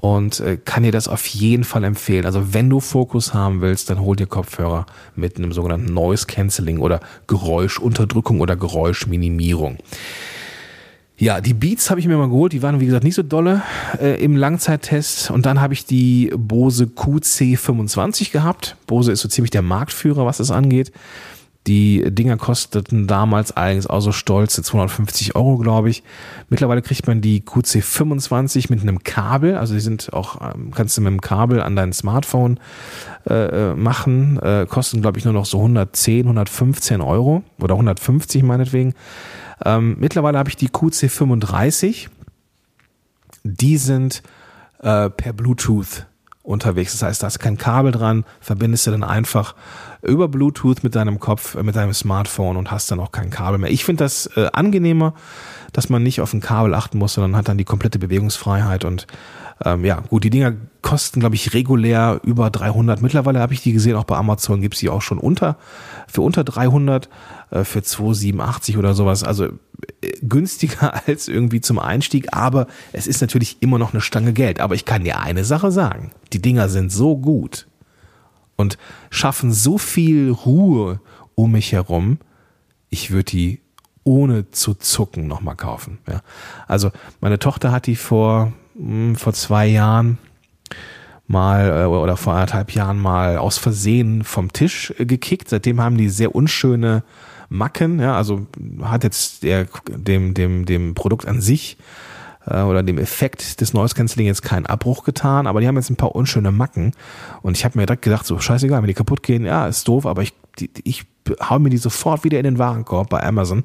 und 0.00 0.40
äh, 0.40 0.58
kann 0.62 0.82
dir 0.82 0.92
das 0.92 1.08
auf 1.08 1.26
jeden 1.26 1.64
Fall 1.64 1.84
empfehlen. 1.84 2.26
Also 2.26 2.52
wenn 2.52 2.68
du 2.68 2.80
Fokus 2.80 3.32
haben 3.32 3.62
willst, 3.62 3.88
dann 3.88 4.00
hol 4.00 4.14
dir 4.14 4.26
Kopfhörer 4.26 4.84
mit 5.16 5.38
einem 5.38 5.52
sogenannten 5.52 5.94
Noise 5.94 6.26
Cancelling 6.26 6.80
oder 6.80 7.00
Geräuschunterdrückung 7.28 8.40
oder 8.40 8.56
Geräuschminimierung. 8.56 9.78
Ja, 11.20 11.42
die 11.42 11.52
Beats 11.52 11.90
habe 11.90 12.00
ich 12.00 12.08
mir 12.08 12.16
mal 12.16 12.30
geholt, 12.30 12.54
die 12.54 12.62
waren 12.62 12.80
wie 12.80 12.86
gesagt 12.86 13.04
nicht 13.04 13.14
so 13.14 13.22
dolle 13.22 13.60
äh, 14.00 14.24
im 14.24 14.36
Langzeittest 14.36 15.30
und 15.30 15.44
dann 15.44 15.60
habe 15.60 15.74
ich 15.74 15.84
die 15.84 16.32
Bose 16.34 16.86
QC25 16.86 18.32
gehabt. 18.32 18.76
Bose 18.86 19.12
ist 19.12 19.20
so 19.20 19.28
ziemlich 19.28 19.50
der 19.50 19.60
Marktführer, 19.60 20.24
was 20.24 20.38
das 20.38 20.50
angeht. 20.50 20.92
Die 21.66 22.02
Dinger 22.10 22.38
kosteten 22.38 23.06
damals 23.06 23.52
allerdings 23.52 23.86
auch 23.86 24.00
so 24.00 24.12
stolze 24.12 24.62
250 24.62 25.36
Euro, 25.36 25.58
glaube 25.58 25.90
ich. 25.90 26.02
Mittlerweile 26.48 26.80
kriegt 26.80 27.06
man 27.06 27.20
die 27.20 27.42
QC25 27.42 28.70
mit 28.70 28.80
einem 28.80 29.04
Kabel, 29.04 29.58
also 29.58 29.74
die 29.74 29.80
sind 29.80 30.14
auch, 30.14 30.40
ähm, 30.40 30.70
kannst 30.74 30.96
du 30.96 31.02
mit 31.02 31.10
dem 31.10 31.20
Kabel 31.20 31.60
an 31.60 31.76
dein 31.76 31.92
Smartphone 31.92 32.58
äh, 33.28 33.72
äh 33.72 33.74
machen, 33.74 34.38
äh, 34.38 34.64
kosten, 34.66 35.02
glaube 35.02 35.18
ich, 35.18 35.26
nur 35.26 35.34
noch 35.34 35.44
so 35.44 35.58
110, 35.58 36.22
115 36.22 37.02
Euro 37.02 37.42
oder 37.58 37.74
150 37.74 38.42
meinetwegen. 38.42 38.94
Ähm, 39.64 39.96
mittlerweile 39.98 40.38
habe 40.38 40.48
ich 40.48 40.56
die 40.56 40.68
QC35. 40.68 42.08
Die 43.42 43.76
sind 43.76 44.22
äh, 44.80 45.10
per 45.10 45.32
Bluetooth 45.32 46.06
unterwegs. 46.42 46.92
Das 46.92 47.02
heißt, 47.02 47.22
da 47.22 47.26
hast 47.26 47.38
kein 47.38 47.58
Kabel 47.58 47.92
dran, 47.92 48.24
verbindest 48.40 48.86
du 48.86 48.90
dann 48.90 49.04
einfach 49.04 49.54
über 50.02 50.28
Bluetooth 50.28 50.82
mit 50.82 50.94
deinem 50.94 51.20
Kopf, 51.20 51.54
äh, 51.54 51.62
mit 51.62 51.76
deinem 51.76 51.94
Smartphone 51.94 52.56
und 52.56 52.70
hast 52.70 52.90
dann 52.90 53.00
auch 53.00 53.12
kein 53.12 53.30
Kabel 53.30 53.58
mehr. 53.58 53.70
Ich 53.70 53.84
finde 53.84 54.04
das 54.04 54.26
äh, 54.36 54.48
angenehmer, 54.52 55.14
dass 55.72 55.88
man 55.88 56.02
nicht 56.02 56.20
auf 56.20 56.32
ein 56.32 56.40
Kabel 56.40 56.74
achten 56.74 56.98
muss, 56.98 57.14
sondern 57.14 57.36
hat 57.36 57.48
dann 57.48 57.58
die 57.58 57.64
komplette 57.64 57.98
Bewegungsfreiheit 57.98 58.84
und 58.84 59.06
ähm, 59.62 59.84
ja, 59.84 60.00
gut, 60.08 60.24
die 60.24 60.30
Dinger 60.30 60.54
kosten, 60.80 61.20
glaube 61.20 61.34
ich, 61.34 61.52
regulär 61.52 62.20
über 62.24 62.48
300. 62.48 63.02
Mittlerweile 63.02 63.40
habe 63.40 63.52
ich 63.52 63.62
die 63.62 63.74
gesehen, 63.74 63.96
auch 63.96 64.04
bei 64.04 64.16
Amazon 64.16 64.62
gibt's 64.62 64.80
die 64.80 64.88
auch 64.88 65.02
schon 65.02 65.18
unter, 65.18 65.56
für 66.08 66.22
unter 66.22 66.44
300, 66.44 67.06
äh, 67.06 67.08
für 67.64 67.82
287 67.82 68.78
oder 68.78 68.94
sowas. 68.94 69.24
Also 69.24 69.46
äh, 70.00 70.12
günstiger 70.22 71.02
als 71.06 71.28
irgendwie 71.28 71.60
zum 71.60 71.78
Einstieg, 71.78 72.28
aber 72.32 72.66
es 72.92 73.06
ist 73.06 73.20
natürlich 73.20 73.58
immer 73.60 73.78
noch 73.78 73.92
eine 73.92 74.00
Stange 74.00 74.32
Geld. 74.32 74.60
Aber 74.60 74.74
ich 74.74 74.84
kann 74.84 75.04
dir 75.04 75.20
eine 75.20 75.44
Sache 75.44 75.70
sagen. 75.70 76.12
Die 76.32 76.42
Dinger 76.42 76.68
sind 76.68 76.90
so 76.90 77.16
gut 77.16 77.66
und 78.56 78.78
schaffen 79.10 79.52
so 79.52 79.78
viel 79.78 80.30
Ruhe 80.30 81.00
um 81.34 81.52
mich 81.52 81.72
herum. 81.72 82.18
Ich 82.88 83.10
würde 83.10 83.30
die 83.30 83.60
ohne 84.04 84.50
zu 84.50 84.74
zucken 84.74 85.26
nochmal 85.26 85.56
kaufen. 85.56 85.98
Ja. 86.08 86.22
Also 86.66 86.90
meine 87.20 87.38
Tochter 87.38 87.72
hat 87.72 87.86
die 87.86 87.96
vor 87.96 88.52
hm, 88.76 89.16
vor 89.16 89.32
zwei 89.32 89.66
Jahren 89.66 90.18
mal 91.26 91.82
äh, 91.82 91.86
oder 91.86 92.16
vor 92.16 92.34
anderthalb 92.34 92.72
Jahren 92.72 92.98
mal 92.98 93.38
aus 93.38 93.58
Versehen 93.58 94.24
vom 94.24 94.52
Tisch 94.52 94.92
äh, 94.98 95.06
gekickt. 95.06 95.48
Seitdem 95.48 95.80
haben 95.80 95.96
die 95.96 96.08
sehr 96.08 96.34
unschöne 96.34 97.02
Macken. 97.50 98.00
Ja, 98.00 98.16
also 98.16 98.46
hat 98.80 99.04
jetzt 99.04 99.42
der 99.42 99.66
dem 99.88 100.32
dem 100.32 100.64
dem 100.64 100.94
Produkt 100.94 101.26
an 101.26 101.42
sich 101.42 101.76
äh, 102.46 102.62
oder 102.62 102.82
dem 102.82 102.96
Effekt 102.96 103.60
des 103.60 103.74
Noise 103.74 103.94
Cancelling 103.94 104.26
jetzt 104.26 104.42
keinen 104.42 104.66
Abbruch 104.66 105.04
getan, 105.04 105.46
aber 105.46 105.60
die 105.60 105.68
haben 105.68 105.76
jetzt 105.76 105.90
ein 105.90 105.96
paar 105.96 106.14
unschöne 106.14 106.52
Macken 106.52 106.92
und 107.42 107.56
ich 107.56 107.64
habe 107.64 107.78
mir 107.78 107.86
direkt 107.86 108.02
gedacht, 108.02 108.24
so 108.24 108.38
scheißegal, 108.38 108.80
wenn 108.80 108.88
die 108.88 108.94
kaputt 108.94 109.22
gehen, 109.22 109.44
ja, 109.44 109.66
ist 109.66 109.86
doof, 109.86 110.06
aber 110.06 110.22
ich 110.22 110.32
die, 110.58 110.70
ich 110.84 111.04
hau 111.40 111.58
mir 111.58 111.70
die 111.70 111.76
sofort 111.76 112.24
wieder 112.24 112.38
in 112.38 112.44
den 112.44 112.58
Warenkorb 112.58 113.10
bei 113.10 113.22
Amazon 113.22 113.64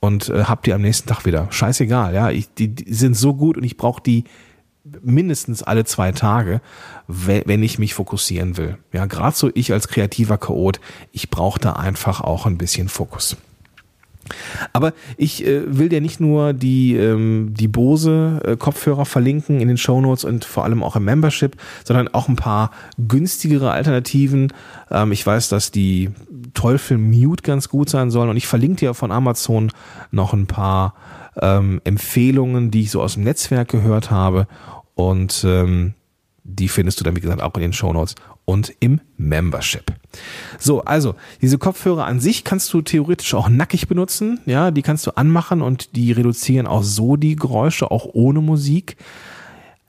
und 0.00 0.28
äh, 0.28 0.44
hab 0.44 0.62
die 0.62 0.72
am 0.72 0.82
nächsten 0.82 1.08
Tag 1.08 1.24
wieder. 1.24 1.48
Scheißegal, 1.50 2.14
ja, 2.14 2.30
ich, 2.30 2.52
die, 2.54 2.68
die 2.68 2.92
sind 2.92 3.16
so 3.16 3.34
gut 3.34 3.56
und 3.56 3.64
ich 3.64 3.76
brauche 3.76 4.02
die 4.02 4.24
mindestens 5.02 5.62
alle 5.62 5.84
zwei 5.84 6.12
Tage, 6.12 6.60
wenn 7.06 7.62
ich 7.62 7.78
mich 7.78 7.94
fokussieren 7.94 8.56
will. 8.56 8.78
Ja, 8.92 9.06
gerade 9.06 9.36
so 9.36 9.50
ich 9.54 9.72
als 9.72 9.88
kreativer 9.88 10.38
Chaot, 10.38 10.80
ich 11.12 11.30
brauche 11.30 11.60
da 11.60 11.72
einfach 11.72 12.20
auch 12.20 12.46
ein 12.46 12.58
bisschen 12.58 12.88
Fokus. 12.88 13.36
Aber 14.72 14.92
ich 15.16 15.46
äh, 15.46 15.62
will 15.66 15.88
dir 15.88 16.00
nicht 16.00 16.20
nur 16.20 16.52
die, 16.52 16.96
ähm, 16.96 17.52
die 17.54 17.68
Bose 17.68 18.40
äh, 18.44 18.56
Kopfhörer 18.56 19.04
verlinken 19.04 19.60
in 19.60 19.68
den 19.68 19.76
Show 19.76 20.00
Notes 20.00 20.24
und 20.24 20.44
vor 20.44 20.64
allem 20.64 20.82
auch 20.82 20.96
im 20.96 21.04
Membership, 21.04 21.56
sondern 21.84 22.08
auch 22.08 22.28
ein 22.28 22.36
paar 22.36 22.70
günstigere 22.96 23.70
Alternativen. 23.70 24.52
Ähm, 24.90 25.12
ich 25.12 25.26
weiß, 25.26 25.50
dass 25.50 25.70
die 25.70 26.10
Teufel 26.54 26.98
Mute 26.98 27.42
ganz 27.42 27.68
gut 27.68 27.90
sein 27.90 28.10
sollen 28.10 28.30
und 28.30 28.36
ich 28.36 28.46
verlinke 28.46 28.80
dir 28.80 28.94
von 28.94 29.12
Amazon 29.12 29.70
noch 30.10 30.32
ein 30.32 30.46
paar 30.46 30.94
ähm, 31.40 31.80
Empfehlungen, 31.84 32.70
die 32.70 32.82
ich 32.82 32.90
so 32.90 33.02
aus 33.02 33.14
dem 33.14 33.24
Netzwerk 33.24 33.68
gehört 33.68 34.10
habe 34.10 34.46
und 34.94 35.44
ähm, 35.46 35.94
die 36.44 36.68
findest 36.68 37.00
du 37.00 37.04
dann, 37.04 37.16
wie 37.16 37.20
gesagt, 37.20 37.42
auch 37.42 37.54
in 37.54 37.62
den 37.62 37.72
Show 37.72 37.92
Notes 37.92 38.14
und 38.44 38.74
im 38.80 39.00
Membership. 39.16 39.92
So, 40.58 40.84
also 40.84 41.14
diese 41.40 41.58
Kopfhörer 41.58 42.04
an 42.04 42.20
sich 42.20 42.44
kannst 42.44 42.72
du 42.72 42.82
theoretisch 42.82 43.32
auch 43.34 43.48
nackig 43.48 43.88
benutzen. 43.88 44.40
Ja, 44.44 44.70
die 44.70 44.82
kannst 44.82 45.06
du 45.06 45.12
anmachen 45.12 45.62
und 45.62 45.96
die 45.96 46.12
reduzieren 46.12 46.66
auch 46.66 46.82
so 46.82 47.16
die 47.16 47.36
Geräusche, 47.36 47.90
auch 47.90 48.06
ohne 48.12 48.42
Musik. 48.42 48.96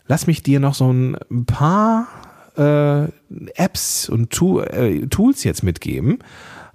Lass 0.08 0.28
mich 0.28 0.44
dir 0.44 0.62
noch 0.62 0.75
so 0.75 0.92
ein 0.92 1.46
paar 1.46 2.08
äh, 2.58 3.08
Apps 3.56 4.08
und 4.08 4.34
äh, 4.42 5.08
Tools 5.08 5.44
jetzt 5.44 5.64
mitgeben, 5.64 6.20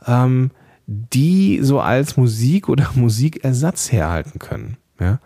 ähm, 0.07 0.50
die 0.87 1.61
so 1.63 1.81
als 1.81 2.17
Musik 2.17 2.69
oder 2.69 2.91
Musikersatz 2.95 3.93
herhalten 3.93 4.39
können. 4.39 4.77
Ja. 4.99 5.21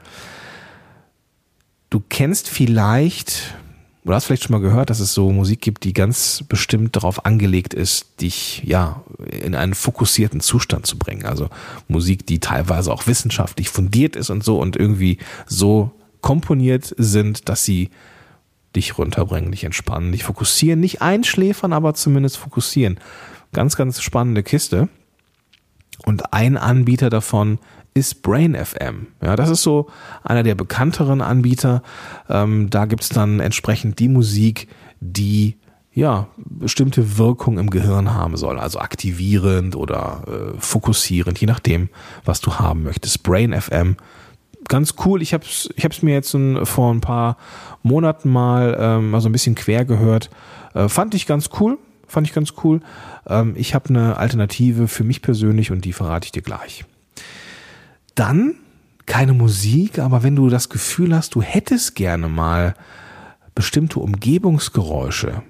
Du 1.91 2.03
kennst 2.09 2.49
vielleicht 2.49 3.55
oder 4.05 4.17
hast 4.17 4.27
vielleicht 4.27 4.45
schon 4.45 4.53
mal 4.53 4.61
gehört, 4.61 4.91
dass 4.91 5.01
es 5.01 5.15
so 5.15 5.33
Musik 5.33 5.63
gibt, 5.63 5.85
die 5.85 5.95
ganz 5.95 6.45
bestimmt 6.47 6.95
darauf 6.95 7.25
angelegt 7.25 7.73
ist, 7.73 8.21
dich 8.21 8.63
ja 8.65 9.03
in 9.31 9.55
einen 9.55 9.73
fokussierten 9.73 10.41
Zustand 10.41 10.87
zu 10.87 10.99
bringen. 10.99 11.25
Also 11.25 11.49
Musik, 11.89 12.27
die 12.27 12.39
teilweise 12.39 12.93
auch 12.93 13.07
wissenschaftlich 13.07 13.71
fundiert 13.71 14.15
ist 14.15 14.29
und 14.29 14.45
so 14.45 14.61
und 14.61 14.77
irgendwie 14.77 15.19
so 15.47 15.91
komponiert 16.21 16.95
sind, 16.99 17.49
dass 17.49 17.65
sie 17.65 17.89
dich 18.77 18.99
runterbringen, 18.99 19.53
dich 19.53 19.65
entspannen, 19.65 20.13
dich 20.13 20.25
fokussieren, 20.25 20.81
nicht 20.81 21.01
einschläfern, 21.01 21.73
aber 21.73 21.95
zumindest 21.95 22.37
fokussieren. 22.37 23.01
Ganz, 23.53 23.77
ganz 23.77 24.03
spannende 24.03 24.43
Kiste. 24.43 24.89
Und 26.05 26.33
ein 26.33 26.57
Anbieter 26.57 27.11
davon 27.11 27.59
ist 27.95 28.23
Brain 28.23 28.55
FM. 28.55 29.09
Ja, 29.23 29.37
das 29.37 29.51
ist 29.51 29.63
so 29.63 29.89
einer 30.23 30.43
der 30.43 30.55
bekannteren 30.55 31.21
Anbieter. 31.21 31.83
Ähm, 32.29 32.69
da 32.71 32.87
gibt's 32.87 33.09
dann 33.09 33.41
entsprechend 33.41 33.99
die 34.01 34.09
Musik, 34.09 34.69
die 35.01 35.57
ja 35.93 36.27
bestimmte 36.37 37.19
Wirkung 37.19 37.57
im 37.59 37.71
Gehirn 37.71 38.13
haben 38.15 38.37
soll, 38.37 38.59
also 38.59 38.81
aktivierend 38.81 39.77
oder 39.77 40.25
äh, 40.27 40.61
fokussierend, 40.61 41.39
je 41.41 41.47
nachdem, 41.47 41.89
was 42.25 42.41
du 42.41 42.55
haben 42.55 42.83
möchtest. 42.83 43.23
Brain 43.23 43.59
FM, 43.59 43.97
ganz 44.69 44.95
cool. 45.05 45.23
Ich 45.23 45.33
habe 45.33 45.45
es 45.45 45.71
ich 45.77 45.85
hab's 45.85 46.03
mir 46.03 46.15
jetzt 46.15 46.37
vor 46.65 46.93
ein 46.93 47.01
paar 47.01 47.37
Monaten 47.85 48.31
mal, 48.31 48.77
ähm, 48.79 49.11
mal 49.11 49.21
so 49.21 49.29
ein 49.29 49.33
bisschen 49.33 49.55
quer 49.55 49.85
gehört. 49.85 50.31
Äh, 50.75 50.89
fand 50.89 51.15
ich 51.15 51.27
ganz 51.27 51.51
cool. 51.61 51.79
Fand 52.15 52.29
ich 52.29 52.33
ganz 52.33 52.55
cool. 52.63 52.79
Ähm, 53.27 53.55
ich 53.57 53.75
habe 53.75 53.89
eine 53.89 54.19
Alternative 54.19 54.87
für 54.87 55.03
mich 55.03 55.21
persönlich 55.21 55.73
und 55.73 55.85
die 55.85 55.93
verrate 55.93 56.27
ich 56.27 56.31
dir 56.31 56.43
gleich. 56.43 56.85
Dann 58.15 58.55
keine 59.05 59.33
Musik, 59.33 59.99
aber 59.99 60.23
wenn 60.23 60.37
du 60.37 60.49
das 60.49 60.69
Gefühl 60.69 61.13
hast, 61.13 61.35
du 61.35 61.43
hättest 61.43 61.97
gerne 61.97 62.29
mal 62.29 62.77
bestimmte 63.57 63.99
Umgebungsgeräusche, 63.99 65.43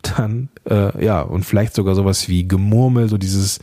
dann 0.00 0.48
äh, 0.64 1.04
ja 1.04 1.20
und 1.20 1.44
vielleicht 1.44 1.74
sogar 1.74 1.94
sowas 1.94 2.26
wie 2.26 2.48
Gemurmel, 2.48 3.10
so 3.10 3.18
dieses 3.18 3.60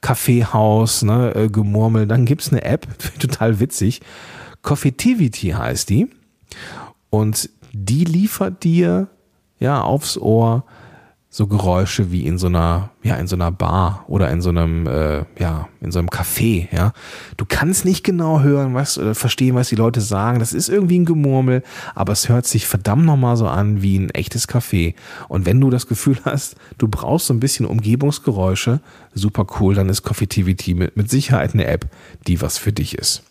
Kaffeehaus, 0.00 1.02
ne, 1.02 1.34
äh, 1.34 1.48
Gemurmel, 1.50 2.06
dann 2.06 2.24
gibt's 2.24 2.50
eine 2.50 2.64
App, 2.64 2.86
total 3.18 3.60
witzig, 3.60 4.00
Coffeetivity 4.62 5.50
heißt 5.50 5.90
die. 5.90 6.08
Und 7.10 7.50
die 7.74 8.06
liefert 8.06 8.64
dir 8.64 9.08
ja 9.60 9.82
aufs 9.82 10.16
Ohr 10.16 10.64
so 11.34 11.46
Geräusche 11.46 12.12
wie 12.12 12.26
in 12.26 12.36
so 12.36 12.46
einer, 12.48 12.90
ja, 13.02 13.16
in 13.16 13.26
so 13.26 13.36
einer 13.36 13.50
Bar 13.50 14.04
oder 14.06 14.30
in 14.30 14.42
so 14.42 14.50
einem, 14.50 14.86
äh, 14.86 15.24
ja, 15.38 15.66
in 15.80 15.90
so 15.90 15.98
einem 15.98 16.10
Café, 16.10 16.68
ja. 16.76 16.92
Du 17.38 17.46
kannst 17.48 17.86
nicht 17.86 18.04
genau 18.04 18.40
hören, 18.40 18.74
was, 18.74 18.98
oder 18.98 19.14
verstehen, 19.14 19.54
was 19.54 19.70
die 19.70 19.76
Leute 19.76 20.02
sagen. 20.02 20.40
Das 20.40 20.52
ist 20.52 20.68
irgendwie 20.68 20.98
ein 20.98 21.06
Gemurmel, 21.06 21.62
aber 21.94 22.12
es 22.12 22.28
hört 22.28 22.46
sich 22.46 22.66
verdammt 22.66 23.06
nochmal 23.06 23.38
so 23.38 23.48
an 23.48 23.80
wie 23.80 23.98
ein 23.98 24.10
echtes 24.10 24.46
Café. 24.46 24.94
Und 25.26 25.46
wenn 25.46 25.58
du 25.58 25.70
das 25.70 25.86
Gefühl 25.86 26.18
hast, 26.26 26.56
du 26.76 26.86
brauchst 26.86 27.28
so 27.28 27.32
ein 27.32 27.40
bisschen 27.40 27.64
Umgebungsgeräusche, 27.64 28.80
super 29.14 29.46
cool, 29.58 29.74
dann 29.74 29.88
ist 29.88 30.02
Coffeetivity 30.02 30.74
mit, 30.74 30.98
mit 30.98 31.10
Sicherheit 31.10 31.54
eine 31.54 31.64
App, 31.64 31.86
die 32.26 32.42
was 32.42 32.58
für 32.58 32.74
dich 32.74 32.94
ist. 32.94 33.22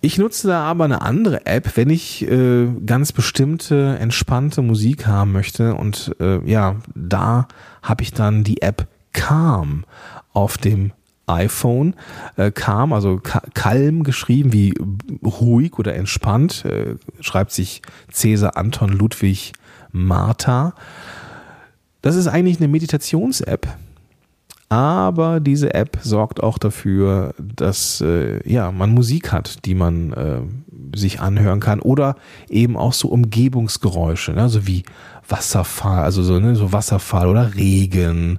Ich 0.00 0.16
nutze 0.16 0.46
da 0.46 0.62
aber 0.62 0.84
eine 0.84 1.02
andere 1.02 1.44
App, 1.46 1.76
wenn 1.76 1.90
ich 1.90 2.22
äh, 2.22 2.68
ganz 2.86 3.12
bestimmte 3.12 3.96
entspannte 3.98 4.62
Musik 4.62 5.06
haben 5.06 5.32
möchte. 5.32 5.74
Und 5.74 6.14
äh, 6.20 6.38
ja, 6.48 6.76
da 6.94 7.48
habe 7.82 8.02
ich 8.02 8.12
dann 8.12 8.44
die 8.44 8.62
App 8.62 8.86
Calm 9.12 9.84
auf 10.32 10.56
dem 10.56 10.92
iPhone. 11.26 11.94
Äh, 12.36 12.52
Calm, 12.52 12.92
also 12.92 13.20
Kalm 13.54 14.04
geschrieben 14.04 14.52
wie 14.52 14.74
ruhig 15.24 15.78
oder 15.78 15.96
entspannt, 15.96 16.64
äh, 16.64 16.94
schreibt 17.20 17.50
sich 17.50 17.82
Cäsar 18.10 18.56
Anton 18.56 18.90
Ludwig 18.90 19.52
Martha. 19.90 20.74
Das 22.02 22.14
ist 22.14 22.28
eigentlich 22.28 22.58
eine 22.58 22.68
Meditations-App 22.68 23.66
aber 24.68 25.40
diese 25.40 25.72
App 25.74 25.98
sorgt 26.02 26.42
auch 26.42 26.58
dafür, 26.58 27.34
dass 27.38 28.00
äh, 28.00 28.46
ja, 28.48 28.70
man 28.70 28.92
Musik 28.92 29.32
hat, 29.32 29.64
die 29.64 29.74
man 29.74 30.12
äh, 30.12 30.40
sich 30.96 31.20
anhören 31.20 31.60
kann 31.60 31.80
oder 31.80 32.16
eben 32.48 32.76
auch 32.76 32.92
so 32.92 33.08
Umgebungsgeräusche, 33.08 34.32
ne? 34.32 34.48
so 34.48 34.66
wie 34.66 34.84
Wasserfall, 35.28 36.02
also 36.02 36.22
so, 36.22 36.38
ne, 36.38 36.54
so 36.54 36.72
Wasserfall 36.72 37.28
oder 37.28 37.54
Regen, 37.54 38.38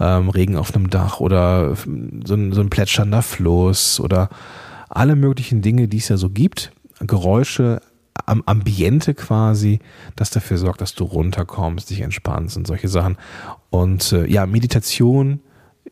ähm, 0.00 0.28
Regen 0.28 0.56
auf 0.56 0.74
einem 0.74 0.90
Dach 0.90 1.20
oder 1.20 1.74
so 1.76 2.34
ein, 2.34 2.52
so 2.52 2.60
ein 2.60 2.70
plätschernder 2.70 3.22
Fluss 3.22 4.00
oder 4.00 4.28
alle 4.88 5.16
möglichen 5.16 5.62
Dinge, 5.62 5.88
die 5.88 5.98
es 5.98 6.08
ja 6.08 6.16
so 6.16 6.30
gibt, 6.30 6.72
Geräusche 7.00 7.80
am 8.26 8.42
Ambiente 8.46 9.14
quasi, 9.14 9.80
das 10.16 10.30
dafür 10.30 10.56
sorgt, 10.58 10.80
dass 10.80 10.94
du 10.94 11.04
runterkommst, 11.04 11.90
dich 11.90 12.00
entspannst 12.00 12.56
und 12.56 12.66
solche 12.66 12.88
Sachen. 12.88 13.16
Und 13.70 14.12
äh, 14.12 14.26
ja, 14.26 14.46
Meditation 14.46 15.40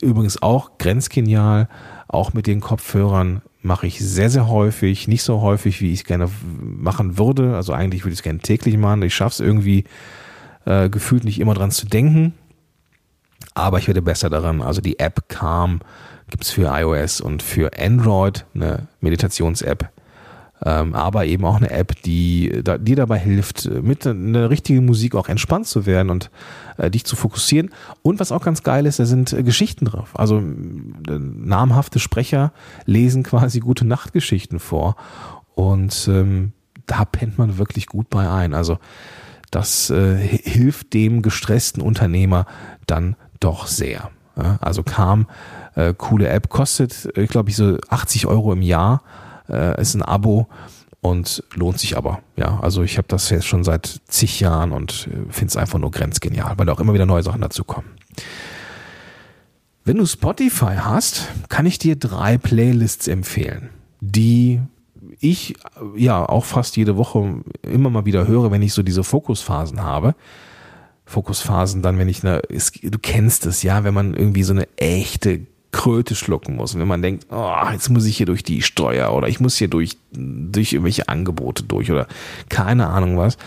Übrigens 0.03 0.43
auch 0.43 0.79
grenzgenial, 0.79 1.69
auch 2.09 2.35
mit 2.35 2.47
den 2.47 2.61
Kopfhörern 2.61 3.41
mache 3.63 3.87
ich 3.87 4.01
sehr, 4.01 4.29
sehr 4.29 4.49
häufig, 4.49 5.07
nicht 5.07 5.23
so 5.23 5.41
häufig, 5.41 5.81
wie 5.81 5.93
ich 5.93 6.01
es 6.01 6.05
gerne 6.05 6.29
machen 6.61 7.17
würde. 7.17 7.55
Also 7.55 7.73
eigentlich 7.73 8.05
würde 8.05 8.13
ich 8.13 8.19
es 8.19 8.25
gerne 8.25 8.41
täglich 8.41 8.77
machen. 8.77 9.03
Ich 9.03 9.15
schaffe 9.15 9.35
es 9.35 9.41
irgendwie 9.41 9.85
äh, 10.65 10.91
gefühlt 10.91 11.25
nicht 11.25 11.41
immer 11.41 11.55
dran 11.55 11.71
zu 11.71 11.87
denken, 11.87 12.35
aber 13.55 13.79
ich 13.79 13.87
werde 13.87 14.03
besser 14.03 14.29
daran. 14.29 14.61
Also 14.61 14.81
die 14.81 14.99
App 14.99 15.29
Calm 15.29 15.81
gibt 16.29 16.43
es 16.43 16.51
für 16.51 16.67
iOS 16.77 17.21
und 17.21 17.43
für 17.43 17.71
Android, 17.79 18.45
eine 18.55 18.89
Meditations-App 19.01 19.89
aber 20.65 21.27
eben 21.27 21.45
auch 21.45 21.57
eine 21.57 21.71
App, 21.71 22.01
die 22.03 22.63
dir 22.81 22.97
dabei 22.97 23.19
hilft, 23.19 23.69
mit 23.69 24.07
einer 24.07 24.51
richtigen 24.51 24.85
Musik 24.85 25.15
auch 25.15 25.29
entspannt 25.29 25.67
zu 25.67 25.87
werden 25.87 26.11
und 26.11 26.31
äh, 26.79 26.91
dich 26.91 27.05
zu 27.05 27.17
fokussieren. 27.17 27.71
Und 28.03 28.21
was 28.21 28.33
auch 28.33 28.43
ganz 28.43 28.63
geil 28.63 28.87
ist, 28.87 28.99
da 28.99 29.05
sind 29.05 29.33
äh, 29.33 29.43
Geschichten 29.43 29.87
drauf. 29.87 30.11
Also 30.15 30.39
äh, 30.39 31.19
namhafte 31.19 31.99
Sprecher 31.99 32.53
lesen 32.85 33.23
quasi 33.23 33.61
gute 33.61 33.85
Nachtgeschichten 33.85 34.59
vor 34.59 34.97
und 35.55 36.09
ähm, 36.09 36.53
da 36.87 37.05
pennt 37.05 37.39
man 37.39 37.59
wirklich 37.59 37.87
gut 37.87 38.11
bei 38.11 38.29
ein. 38.29 38.55
Also 38.55 38.79
das 39.51 39.91
äh, 39.91 40.17
hilft 40.17 40.95
dem 40.95 41.23
gestressten 41.23 41.83
Unternehmer 41.83 42.47
dann 42.87 43.17
doch 43.41 43.67
sehr. 43.67 44.11
Ja, 44.37 44.59
also 44.63 44.83
kam, 44.83 45.27
äh, 45.75 45.93
coole 45.97 46.29
App, 46.29 46.49
kostet, 46.49 47.09
ich 47.17 47.29
glaube 47.29 47.51
ich, 47.51 47.57
so 47.57 47.77
80 47.91 48.27
Euro 48.27 48.53
im 48.53 48.63
Jahr 48.63 49.03
äh, 49.53 49.81
ist 49.81 49.95
ein 49.95 50.03
Abo 50.03 50.49
und 51.01 51.43
lohnt 51.55 51.79
sich 51.79 51.97
aber. 51.97 52.21
Ja, 52.37 52.61
also 52.61 52.83
ich 52.83 52.97
habe 52.97 53.09
das 53.09 53.29
jetzt 53.31 53.47
schon 53.47 53.65
seit 53.65 54.01
zig 54.07 54.41
Jahren 54.41 54.73
und 54.73 55.09
äh, 55.11 55.33
finde 55.33 55.51
es 55.51 55.57
einfach 55.57 55.79
nur 55.79 55.91
grenzgenial, 55.91 56.55
weil 56.57 56.69
auch 56.71 56.81
immer 56.81 56.95
wieder 56.95 57.07
neue 57.07 57.23
Sachen 57.23 57.41
dazukommen. 57.41 57.91
Wenn 59.85 59.99
du 59.99 60.07
Spotify 60.07 60.77
hast, 60.79 61.29
kann 61.49 61.67
ich 61.67 61.79
dir 61.79 61.97
drei 61.97 62.39
Playlists 62.39 63.09
empfehlen, 63.09 63.71
die 64.01 64.61
ich 65.19 65.55
ja 65.97 66.25
auch 66.25 66.45
fast 66.45 66.77
jede 66.77 66.97
Woche 66.97 67.43
immer 67.63 67.91
mal 67.91 68.05
wieder 68.05 68.29
höre, 68.29 68.53
wenn 68.53 68.63
ich 68.63 68.73
so 68.73 68.83
diese 68.83 69.03
Fokusphasen 69.03 69.83
habe. 69.83 70.15
Fokusphasen 71.05 71.83
dann, 71.83 71.99
wenn 71.99 72.09
ich 72.09 72.25
eine, 72.25 72.43
du 72.43 72.99
kennst 72.99 73.45
es 73.47 73.63
ja, 73.65 73.83
wenn 73.83 73.93
man 73.93 74.15
irgendwie 74.15 74.45
so 74.45 74.53
eine 74.53 74.69
echte 74.77 75.47
Kröte 75.73 76.15
schlucken 76.15 76.57
muss. 76.57 76.75
Und 76.75 76.81
wenn 76.81 76.89
man 76.89 77.03
denkt, 77.03 77.27
oh, 77.31 77.55
jetzt 77.73 77.89
muss 77.89 78.05
ich 78.05 78.17
hier 78.17 78.27
durch 78.27 78.45
die 78.45 78.63
Steuer 78.63 79.13
oder 79.13 79.29
ich 79.29 79.41
muss 79.41 79.57
hier 79.57 79.69
durch, 79.69 79.97
durch 80.13 80.75
irgendwelche 80.75 81.09
Angebote 81.09 81.65
durch 81.65 81.91
oder 81.91 82.07
keine 82.49 82.89
Ahnung 82.89 83.17
was, 83.17 83.39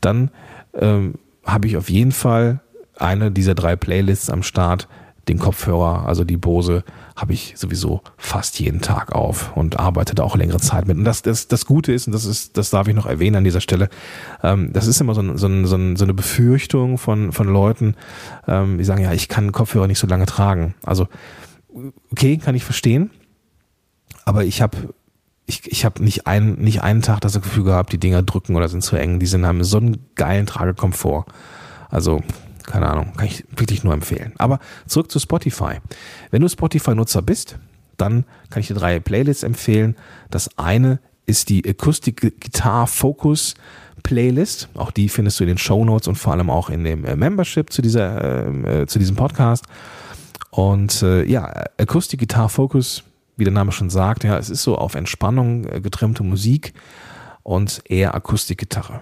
dann 0.00 0.30
ähm, 0.74 1.14
habe 1.44 1.66
ich 1.66 1.76
auf 1.76 1.90
jeden 1.90 2.12
Fall 2.12 2.60
eine 2.96 3.30
dieser 3.30 3.54
drei 3.54 3.76
Playlists 3.76 4.30
am 4.30 4.42
Start. 4.42 4.88
Den 5.28 5.38
Kopfhörer, 5.38 6.06
also 6.06 6.24
die 6.24 6.36
Bose, 6.36 6.82
habe 7.14 7.34
ich 7.34 7.54
sowieso 7.56 8.00
fast 8.16 8.58
jeden 8.58 8.80
Tag 8.80 9.12
auf 9.12 9.56
und 9.56 9.78
arbeite 9.78 10.14
da 10.14 10.22
auch 10.22 10.34
längere 10.34 10.58
Zeit 10.58 10.86
mit. 10.86 10.96
Und 10.96 11.04
das, 11.04 11.22
das, 11.22 11.46
das 11.46 11.66
Gute 11.66 11.92
ist, 11.92 12.06
und 12.06 12.14
das 12.14 12.24
ist, 12.24 12.56
das 12.56 12.70
darf 12.70 12.88
ich 12.88 12.94
noch 12.94 13.06
erwähnen 13.06 13.36
an 13.36 13.44
dieser 13.44 13.60
Stelle, 13.60 13.90
ähm, 14.42 14.72
das 14.72 14.86
ist 14.86 15.00
immer 15.00 15.14
so, 15.14 15.20
ein, 15.20 15.36
so, 15.36 15.46
ein, 15.46 15.66
so, 15.66 15.76
ein, 15.76 15.96
so 15.96 16.04
eine 16.04 16.14
Befürchtung 16.14 16.98
von, 16.98 17.32
von 17.32 17.46
Leuten, 17.46 17.94
ähm, 18.48 18.78
die 18.78 18.84
sagen, 18.84 19.02
ja, 19.02 19.12
ich 19.12 19.28
kann 19.28 19.52
Kopfhörer 19.52 19.86
nicht 19.86 19.98
so 19.98 20.06
lange 20.06 20.26
tragen. 20.26 20.74
Also 20.84 21.06
okay, 22.10 22.38
kann 22.38 22.54
ich 22.54 22.64
verstehen. 22.64 23.10
Aber 24.24 24.44
ich 24.44 24.62
habe 24.62 24.94
ich, 25.46 25.70
ich 25.70 25.84
habe 25.84 26.02
nicht, 26.02 26.26
ein, 26.26 26.54
nicht 26.54 26.82
einen 26.82 27.02
Tag 27.02 27.20
das 27.20 27.40
Gefühl 27.40 27.64
gehabt, 27.64 27.92
die 27.92 27.98
Dinger 27.98 28.22
drücken 28.22 28.54
oder 28.54 28.68
sind 28.68 28.82
zu 28.82 28.96
eng. 28.96 29.18
Die 29.18 29.26
sind, 29.26 29.44
haben 29.44 29.62
so 29.64 29.78
einen 29.78 30.06
geilen 30.14 30.46
Tragekomfort. 30.46 31.26
Also, 31.88 32.22
keine 32.64 32.88
Ahnung, 32.88 33.12
kann 33.16 33.26
ich 33.26 33.44
wirklich 33.56 33.82
nur 33.82 33.92
empfehlen. 33.92 34.32
Aber 34.38 34.60
zurück 34.86 35.10
zu 35.10 35.18
Spotify. 35.18 35.78
Wenn 36.30 36.42
du 36.42 36.48
Spotify-Nutzer 36.48 37.22
bist, 37.22 37.58
dann 37.96 38.24
kann 38.48 38.60
ich 38.60 38.68
dir 38.68 38.74
drei 38.74 39.00
Playlists 39.00 39.42
empfehlen. 39.42 39.96
Das 40.30 40.56
eine 40.56 41.00
ist 41.26 41.48
die 41.48 41.68
Acoustic 41.68 42.20
Guitar 42.40 42.86
Focus 42.86 43.54
Playlist. 44.02 44.68
Auch 44.74 44.90
die 44.90 45.08
findest 45.08 45.40
du 45.40 45.44
in 45.44 45.48
den 45.48 45.58
Show 45.58 45.84
Notes 45.84 46.08
und 46.08 46.14
vor 46.14 46.32
allem 46.32 46.48
auch 46.48 46.70
in 46.70 46.84
dem 46.84 47.04
äh, 47.04 47.16
Membership 47.16 47.72
zu 47.72 47.82
dieser, 47.82 48.46
äh, 48.46 48.82
äh 48.82 48.86
zu 48.86 48.98
diesem 48.98 49.16
Podcast. 49.16 49.64
Und 50.50 51.02
äh, 51.02 51.24
ja, 51.24 51.64
Akustik 51.78 52.20
Guitar 52.20 52.48
Focus, 52.48 53.04
wie 53.36 53.44
der 53.44 53.52
Name 53.52 53.72
schon 53.72 53.90
sagt, 53.90 54.24
ja, 54.24 54.36
es 54.36 54.50
ist 54.50 54.62
so 54.62 54.76
auf 54.76 54.94
Entspannung 54.94 55.64
äh, 55.66 55.80
getrimmte 55.80 56.22
Musik 56.22 56.74
und 57.42 57.82
eher 57.88 58.14
Akustikgitarre. 58.14 59.00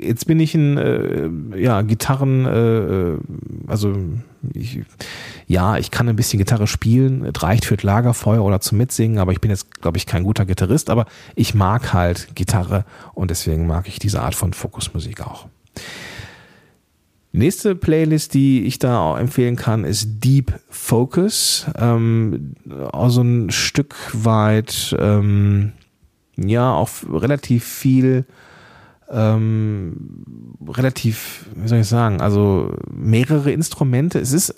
Jetzt 0.00 0.26
bin 0.26 0.40
ich 0.40 0.54
ein 0.54 0.76
äh, 0.76 1.58
ja 1.58 1.80
Gitarren, 1.80 2.44
äh, 2.44 2.78
äh 2.78 3.18
also 3.66 3.96
ich, 4.52 4.82
ja, 5.46 5.78
ich 5.78 5.90
kann 5.90 6.06
ein 6.08 6.16
bisschen 6.16 6.38
Gitarre 6.38 6.66
spielen, 6.66 7.24
es 7.24 7.42
reicht 7.42 7.64
für 7.64 7.76
Lagerfeuer 7.80 8.44
oder 8.44 8.60
zum 8.60 8.76
Mitsingen, 8.76 9.18
aber 9.18 9.32
ich 9.32 9.40
bin 9.40 9.50
jetzt, 9.50 9.80
glaube 9.80 9.96
ich, 9.96 10.04
kein 10.04 10.22
guter 10.22 10.44
Gitarrist, 10.44 10.90
aber 10.90 11.06
ich 11.34 11.54
mag 11.54 11.94
halt 11.94 12.28
Gitarre 12.34 12.84
und 13.14 13.30
deswegen 13.30 13.66
mag 13.66 13.88
ich 13.88 13.98
diese 13.98 14.20
Art 14.20 14.34
von 14.34 14.52
Fokusmusik 14.52 15.26
auch. 15.26 15.46
Nächste 17.32 17.74
Playlist, 17.74 18.32
die 18.32 18.64
ich 18.64 18.78
da 18.78 19.00
auch 19.00 19.18
empfehlen 19.18 19.56
kann, 19.56 19.84
ist 19.84 20.24
Deep 20.24 20.52
Focus. 20.70 21.66
Ähm, 21.76 22.54
also 22.92 23.22
ein 23.22 23.50
Stück 23.50 23.94
weit, 24.12 24.96
ähm, 24.98 25.72
ja, 26.36 26.72
auch 26.72 26.88
relativ 27.10 27.64
viel, 27.64 28.24
ähm, 29.10 30.24
relativ, 30.66 31.46
wie 31.54 31.68
soll 31.68 31.80
ich 31.80 31.86
sagen, 31.86 32.22
also 32.22 32.74
mehrere 32.90 33.52
Instrumente. 33.52 34.18
Es 34.18 34.32
ist 34.32 34.54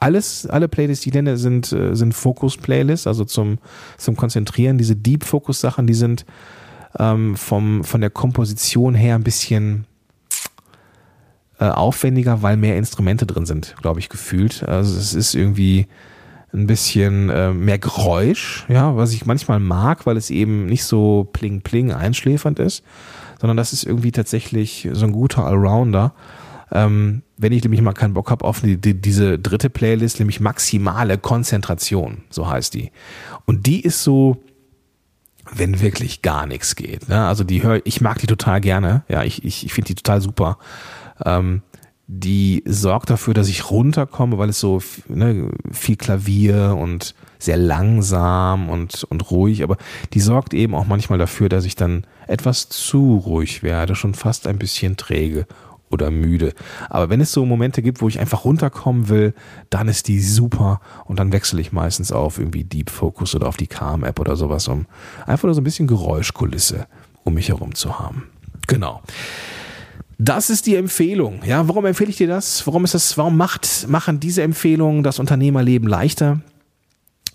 alles, 0.00 0.46
alle 0.46 0.66
Playlists, 0.66 1.04
die 1.04 1.10
ich 1.10 1.14
nenne, 1.14 1.36
sind, 1.36 1.72
äh, 1.72 1.94
sind 1.94 2.14
Focus-Playlists, 2.14 3.06
also 3.06 3.24
zum, 3.24 3.58
zum 3.96 4.16
Konzentrieren. 4.16 4.76
Diese 4.76 4.96
Deep 4.96 5.22
Focus-Sachen, 5.22 5.86
die 5.86 5.94
sind 5.94 6.26
ähm, 6.98 7.36
vom, 7.36 7.84
von 7.84 8.00
der 8.00 8.10
Komposition 8.10 8.94
her 8.96 9.14
ein 9.14 9.24
bisschen 9.24 9.84
äh, 11.60 11.66
aufwendiger, 11.66 12.42
weil 12.42 12.56
mehr 12.56 12.76
Instrumente 12.76 13.26
drin 13.26 13.46
sind, 13.46 13.74
glaube 13.80 14.00
ich, 14.00 14.08
gefühlt. 14.08 14.62
Also 14.68 14.96
es 14.98 15.14
ist 15.14 15.34
irgendwie 15.34 15.86
ein 16.52 16.66
bisschen 16.66 17.28
äh, 17.30 17.52
mehr 17.52 17.78
Geräusch, 17.78 18.64
ja, 18.68 18.96
was 18.96 19.12
ich 19.12 19.26
manchmal 19.26 19.60
mag, 19.60 20.06
weil 20.06 20.16
es 20.16 20.30
eben 20.30 20.66
nicht 20.66 20.84
so 20.84 21.28
pling 21.32 21.60
pling 21.60 21.92
einschläfernd 21.92 22.58
ist, 22.58 22.82
sondern 23.40 23.56
das 23.56 23.72
ist 23.72 23.84
irgendwie 23.84 24.12
tatsächlich 24.12 24.88
so 24.92 25.04
ein 25.04 25.12
guter 25.12 25.44
Allrounder. 25.44 26.14
Ähm, 26.70 27.22
wenn 27.36 27.52
ich 27.52 27.62
nämlich 27.62 27.80
mal 27.80 27.92
keinen 27.92 28.14
Bock 28.14 28.30
habe 28.30 28.44
auf 28.44 28.60
die, 28.60 28.76
die, 28.76 28.94
diese 29.00 29.38
dritte 29.38 29.70
Playlist, 29.70 30.18
nämlich 30.18 30.40
maximale 30.40 31.16
Konzentration, 31.16 32.22
so 32.30 32.48
heißt 32.48 32.74
die. 32.74 32.90
Und 33.46 33.66
die 33.66 33.80
ist 33.80 34.02
so, 34.02 34.38
wenn 35.54 35.80
wirklich 35.80 36.22
gar 36.22 36.46
nichts 36.46 36.76
geht. 36.76 37.08
Ne? 37.08 37.26
Also 37.26 37.44
die 37.44 37.62
höre 37.62 37.80
ich 37.84 38.00
mag 38.00 38.18
die 38.18 38.26
total 38.26 38.60
gerne. 38.60 39.02
Ja, 39.08 39.22
ich, 39.22 39.44
ich, 39.44 39.64
ich 39.64 39.72
finde 39.72 39.88
die 39.88 39.94
total 39.94 40.20
super. 40.20 40.58
Ähm, 41.24 41.62
die 42.06 42.62
sorgt 42.66 43.10
dafür, 43.10 43.34
dass 43.34 43.48
ich 43.48 43.70
runterkomme, 43.70 44.38
weil 44.38 44.48
es 44.48 44.60
so 44.60 44.80
ne, 45.08 45.50
viel 45.70 45.96
Klavier 45.96 46.74
und 46.78 47.14
sehr 47.38 47.58
langsam 47.58 48.70
und, 48.70 49.04
und 49.04 49.30
ruhig, 49.30 49.62
aber 49.62 49.76
die 50.14 50.20
sorgt 50.20 50.54
eben 50.54 50.74
auch 50.74 50.86
manchmal 50.86 51.18
dafür, 51.18 51.50
dass 51.50 51.66
ich 51.66 51.76
dann 51.76 52.06
etwas 52.26 52.70
zu 52.70 53.16
ruhig 53.18 53.62
werde, 53.62 53.94
schon 53.94 54.14
fast 54.14 54.46
ein 54.46 54.58
bisschen 54.58 54.96
träge 54.96 55.46
oder 55.90 56.10
müde. 56.10 56.54
Aber 56.88 57.10
wenn 57.10 57.20
es 57.20 57.32
so 57.32 57.44
Momente 57.44 57.82
gibt, 57.82 58.00
wo 58.00 58.08
ich 58.08 58.18
einfach 58.18 58.44
runterkommen 58.44 59.08
will, 59.10 59.34
dann 59.68 59.88
ist 59.88 60.08
die 60.08 60.20
super 60.20 60.80
und 61.04 61.18
dann 61.18 61.32
wechsle 61.32 61.60
ich 61.60 61.72
meistens 61.72 62.10
auf 62.10 62.38
irgendwie 62.38 62.64
Deep 62.64 62.88
Focus 62.88 63.34
oder 63.34 63.48
auf 63.48 63.58
die 63.58 63.66
Calm 63.66 64.02
App 64.02 64.18
oder 64.18 64.34
sowas, 64.34 64.66
um 64.68 64.86
einfach 65.26 65.44
nur 65.44 65.54
so 65.54 65.60
ein 65.60 65.64
bisschen 65.64 65.86
Geräuschkulisse 65.86 66.86
um 67.28 67.34
mich 67.34 67.50
herum 67.50 67.74
zu 67.74 67.98
haben. 67.98 68.24
Genau. 68.66 69.02
Das 70.18 70.50
ist 70.50 70.66
die 70.66 70.74
Empfehlung. 70.74 71.42
Ja, 71.46 71.68
warum 71.68 71.86
empfehle 71.86 72.10
ich 72.10 72.16
dir 72.16 72.26
das? 72.26 72.66
Warum 72.66 72.84
ist 72.84 72.94
das, 72.94 73.16
warum 73.16 73.36
macht, 73.36 73.86
machen 73.88 74.18
diese 74.18 74.42
Empfehlungen 74.42 75.04
das 75.04 75.20
Unternehmerleben 75.20 75.88
leichter? 75.88 76.40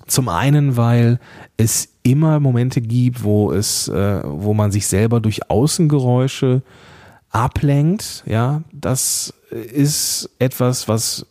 Zum 0.06 0.28
einen, 0.28 0.76
weil 0.76 1.20
es 1.56 1.94
immer 2.04 2.42
Momente 2.42 2.82
gibt, 2.82 3.24
wo 3.24 3.54
es, 3.54 3.88
äh, 3.88 4.22
wo 4.26 4.54
man 4.54 4.74
sich 4.74 4.86
selber 4.88 5.22
durch 5.22 5.50
Außengeräusche 5.50 6.62
ablenkt. 7.30 8.24
Ja, 8.28 8.64
das 8.74 9.34
ist 9.50 10.30
etwas, 10.40 10.90
was 10.90 11.26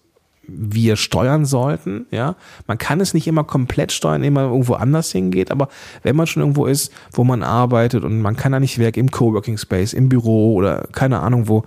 wir 0.54 0.96
steuern 0.96 1.44
sollten. 1.44 2.06
Ja, 2.10 2.36
man 2.66 2.78
kann 2.78 3.00
es 3.00 3.14
nicht 3.14 3.26
immer 3.26 3.44
komplett 3.44 3.92
steuern, 3.92 4.20
man 4.32 4.44
irgendwo 4.44 4.74
anders 4.74 5.12
hingeht, 5.12 5.50
aber 5.50 5.68
wenn 6.02 6.16
man 6.16 6.26
schon 6.26 6.42
irgendwo 6.42 6.66
ist, 6.66 6.92
wo 7.12 7.24
man 7.24 7.42
arbeitet 7.42 8.04
und 8.04 8.20
man 8.20 8.36
kann 8.36 8.52
da 8.52 8.60
nicht 8.60 8.78
weg 8.78 8.96
im 8.96 9.10
Coworking 9.10 9.58
Space, 9.58 9.92
im 9.92 10.08
Büro 10.08 10.54
oder 10.54 10.88
keine 10.92 11.20
Ahnung 11.20 11.48
wo, 11.48 11.64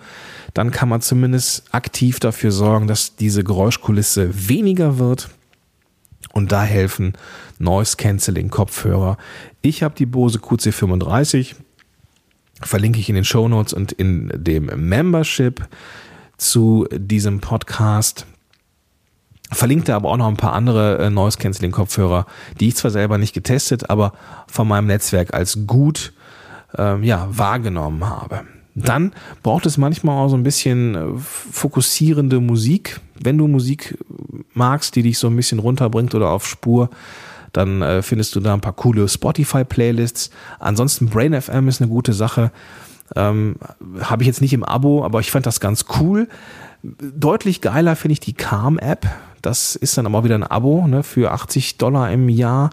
dann 0.53 0.71
kann 0.71 0.89
man 0.89 1.01
zumindest 1.01 1.63
aktiv 1.71 2.19
dafür 2.19 2.51
sorgen, 2.51 2.87
dass 2.87 3.15
diese 3.15 3.43
Geräuschkulisse 3.43 4.49
weniger 4.49 4.97
wird. 4.99 5.29
Und 6.33 6.51
da 6.51 6.63
helfen 6.63 7.13
Noise 7.59 7.95
Cancelling 7.97 8.49
Kopfhörer. 8.49 9.17
Ich 9.61 9.83
habe 9.83 9.95
die 9.95 10.05
Bose 10.05 10.39
QC35, 10.39 11.55
verlinke 12.61 12.99
ich 12.99 13.09
in 13.09 13.15
den 13.15 13.23
Show 13.23 13.47
Notes 13.47 13.73
und 13.73 13.91
in 13.93 14.31
dem 14.35 14.65
Membership 14.65 15.67
zu 16.37 16.87
diesem 16.91 17.39
Podcast. 17.39 18.25
Verlinkte 19.51 19.93
aber 19.95 20.09
auch 20.09 20.17
noch 20.17 20.27
ein 20.27 20.37
paar 20.37 20.53
andere 20.53 20.97
äh, 20.97 21.09
Noise 21.09 21.37
Cancelling 21.37 21.71
Kopfhörer, 21.71 22.25
die 22.59 22.69
ich 22.69 22.75
zwar 22.75 22.91
selber 22.91 23.17
nicht 23.17 23.33
getestet, 23.33 23.89
aber 23.89 24.13
von 24.47 24.67
meinem 24.67 24.87
Netzwerk 24.87 25.33
als 25.33 25.67
gut 25.67 26.13
ähm, 26.77 27.03
ja, 27.03 27.27
wahrgenommen 27.29 28.09
habe. 28.09 28.41
Dann 28.75 29.13
braucht 29.41 29.65
es 29.65 29.77
manchmal 29.77 30.17
auch 30.17 30.29
so 30.29 30.35
ein 30.35 30.43
bisschen 30.43 30.95
äh, 30.95 31.17
fokussierende 31.17 32.41
Musik. 32.41 32.99
Wenn 33.21 33.37
du 33.37 33.47
Musik 33.47 33.97
magst, 34.53 34.95
die 34.95 35.03
dich 35.03 35.17
so 35.17 35.27
ein 35.27 35.35
bisschen 35.35 35.59
runterbringt 35.59 36.13
oder 36.13 36.29
auf 36.29 36.45
Spur, 36.45 36.89
dann 37.53 37.81
äh, 37.81 38.01
findest 38.01 38.35
du 38.35 38.41
da 38.41 38.53
ein 38.53 38.61
paar 38.61 38.73
coole 38.73 39.07
Spotify-Playlists. 39.07 40.29
Ansonsten 40.59 41.07
Brain 41.07 41.39
FM 41.39 41.69
ist 41.69 41.81
eine 41.81 41.89
gute 41.89 42.11
Sache. 42.11 42.51
Ähm, 43.15 43.55
Habe 44.01 44.23
ich 44.23 44.27
jetzt 44.27 44.41
nicht 44.41 44.53
im 44.53 44.63
Abo, 44.63 45.05
aber 45.05 45.21
ich 45.21 45.31
fand 45.31 45.45
das 45.45 45.61
ganz 45.61 45.85
cool. 45.99 46.27
Deutlich 46.83 47.61
geiler 47.61 47.95
finde 47.95 48.13
ich 48.13 48.19
die 48.19 48.33
Calm-App. 48.33 49.07
Das 49.45 49.75
ist 49.75 49.95
dann 49.95 50.07
aber 50.07 50.23
wieder 50.23 50.33
ein 50.33 50.43
Abo 50.43 50.87
ne, 50.87 51.03
für 51.03 51.31
80 51.31 51.77
Dollar 51.77 52.11
im 52.11 52.29
Jahr. 52.29 52.71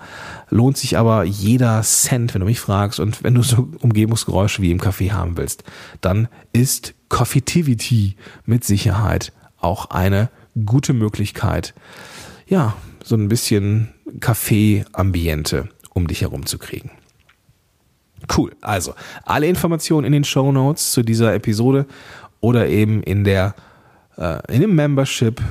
Lohnt 0.49 0.79
sich 0.79 0.97
aber 0.97 1.25
jeder 1.25 1.83
Cent, 1.83 2.33
wenn 2.33 2.41
du 2.41 2.47
mich 2.47 2.61
fragst. 2.61 2.99
Und 2.99 3.23
wenn 3.23 3.35
du 3.35 3.43
so 3.43 3.69
Umgebungsgeräusche 3.81 4.63
wie 4.63 4.71
im 4.71 4.81
Café 4.81 5.13
haben 5.13 5.37
willst, 5.37 5.65
dann 6.01 6.29
ist 6.55 6.95
Coffeetivity 7.11 8.17
mit 8.47 8.65
Sicherheit 8.65 9.35
auch 9.59 9.91
eine 9.91 10.31
gute 10.65 10.95
Möglichkeit, 10.95 11.75
ja, 12.47 12.75
so 13.05 13.17
ein 13.17 13.29
bisschen 13.29 13.93
Kaffee-Ambiente 14.21 15.69
um 15.93 16.07
dich 16.07 16.23
herum 16.23 16.47
zu 16.47 16.57
kriegen. 16.57 16.91
Cool. 18.35 18.53
Also, 18.63 18.95
alle 19.25 19.47
Informationen 19.47 20.07
in 20.07 20.13
den 20.13 20.25
Show 20.25 20.53
Notes 20.53 20.93
zu 20.93 21.03
dieser 21.03 21.35
Episode 21.35 21.87
oder 22.41 22.69
eben 22.69 23.03
in 23.03 23.25
der 23.25 23.55
äh, 24.17 24.41
in 24.55 24.63
dem 24.63 24.75
Membership 24.75 25.43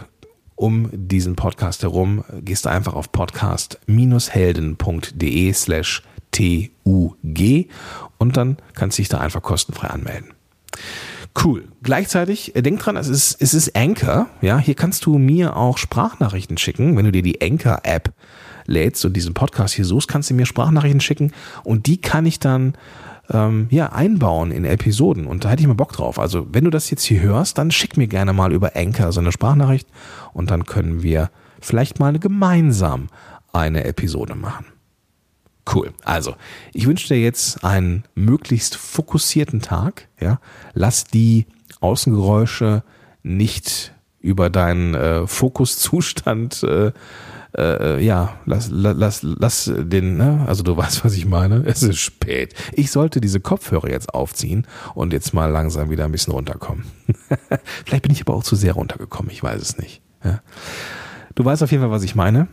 um 0.61 0.89
diesen 0.93 1.35
Podcast 1.35 1.83
herum. 1.83 2.23
Gehst 2.41 2.65
du 2.65 2.69
einfach 2.69 2.93
auf 2.93 3.11
podcast-helden.de 3.11 5.53
slash 5.53 6.03
TUG 6.31 7.67
und 8.17 8.37
dann 8.37 8.55
kannst 8.75 8.97
du 8.97 9.01
dich 9.01 9.09
da 9.09 9.17
einfach 9.17 9.41
kostenfrei 9.41 9.87
anmelden. 9.87 10.29
Cool. 11.43 11.67
Gleichzeitig, 11.81 12.55
äh, 12.55 12.61
denk 12.61 12.79
dran, 12.79 12.95
es 12.95 13.07
ist, 13.07 13.41
es 13.41 13.53
ist 13.53 13.75
Anchor. 13.75 14.27
Ja, 14.41 14.59
hier 14.59 14.75
kannst 14.75 15.05
du 15.05 15.17
mir 15.17 15.57
auch 15.57 15.77
Sprachnachrichten 15.77 16.57
schicken. 16.57 16.95
Wenn 16.95 17.05
du 17.05 17.11
dir 17.11 17.23
die 17.23 17.41
Anchor-App 17.41 18.13
lädst 18.65 19.03
und 19.05 19.13
diesen 19.13 19.33
Podcast 19.33 19.73
hier 19.73 19.85
suchst, 19.85 20.07
kannst 20.07 20.29
du 20.29 20.35
mir 20.35 20.45
Sprachnachrichten 20.45 21.01
schicken 21.01 21.33
und 21.63 21.87
die 21.87 21.99
kann 21.99 22.25
ich 22.25 22.39
dann 22.39 22.75
ähm, 23.31 23.67
ja, 23.69 23.91
einbauen 23.91 24.51
in 24.51 24.65
Episoden. 24.65 25.25
Und 25.25 25.45
da 25.45 25.49
hätte 25.49 25.61
ich 25.61 25.67
mal 25.67 25.73
Bock 25.73 25.93
drauf. 25.93 26.19
Also, 26.19 26.47
wenn 26.51 26.63
du 26.63 26.69
das 26.69 26.89
jetzt 26.89 27.03
hier 27.03 27.21
hörst, 27.21 27.57
dann 27.57 27.71
schick 27.71 27.97
mir 27.97 28.07
gerne 28.07 28.33
mal 28.33 28.51
über 28.51 28.75
Anchor 28.75 29.11
so 29.11 29.19
eine 29.19 29.31
Sprachnachricht 29.31 29.87
und 30.33 30.51
dann 30.51 30.65
können 30.65 31.03
wir 31.03 31.29
vielleicht 31.59 31.99
mal 31.99 32.17
gemeinsam 32.19 33.07
eine 33.53 33.83
Episode 33.83 34.35
machen. 34.35 34.65
Cool. 35.73 35.91
Also, 36.03 36.35
ich 36.73 36.87
wünsche 36.87 37.07
dir 37.07 37.19
jetzt 37.19 37.63
einen 37.63 38.03
möglichst 38.15 38.75
fokussierten 38.75 39.61
Tag. 39.61 40.07
Ja, 40.19 40.39
lass 40.73 41.05
die 41.05 41.45
Außengeräusche 41.79 42.83
nicht 43.23 43.93
über 44.19 44.49
deinen 44.49 44.95
äh, 44.95 45.27
Fokuszustand 45.27 46.63
äh, 46.63 46.91
äh, 47.57 48.03
ja, 48.03 48.37
lass, 48.45 48.69
lass, 48.71 49.23
lass 49.23 49.71
den, 49.75 50.17
ne? 50.17 50.45
also 50.47 50.63
du 50.63 50.75
weißt, 50.77 51.03
was 51.03 51.13
ich 51.13 51.25
meine. 51.25 51.63
Es 51.65 51.83
ist 51.83 51.99
spät. 51.99 52.53
Ich 52.73 52.91
sollte 52.91 53.21
diese 53.21 53.39
Kopfhörer 53.39 53.89
jetzt 53.89 54.13
aufziehen 54.13 54.67
und 54.93 55.13
jetzt 55.13 55.33
mal 55.33 55.47
langsam 55.47 55.89
wieder 55.89 56.05
ein 56.05 56.11
bisschen 56.11 56.33
runterkommen. 56.33 56.85
Vielleicht 57.85 58.03
bin 58.03 58.11
ich 58.11 58.21
aber 58.21 58.35
auch 58.35 58.43
zu 58.43 58.55
sehr 58.55 58.73
runtergekommen, 58.73 59.31
ich 59.31 59.43
weiß 59.43 59.61
es 59.61 59.77
nicht. 59.77 60.01
Ja? 60.23 60.41
Du 61.35 61.45
weißt 61.45 61.63
auf 61.63 61.71
jeden 61.71 61.83
Fall, 61.83 61.91
was 61.91 62.03
ich 62.03 62.15
meine. 62.15 62.47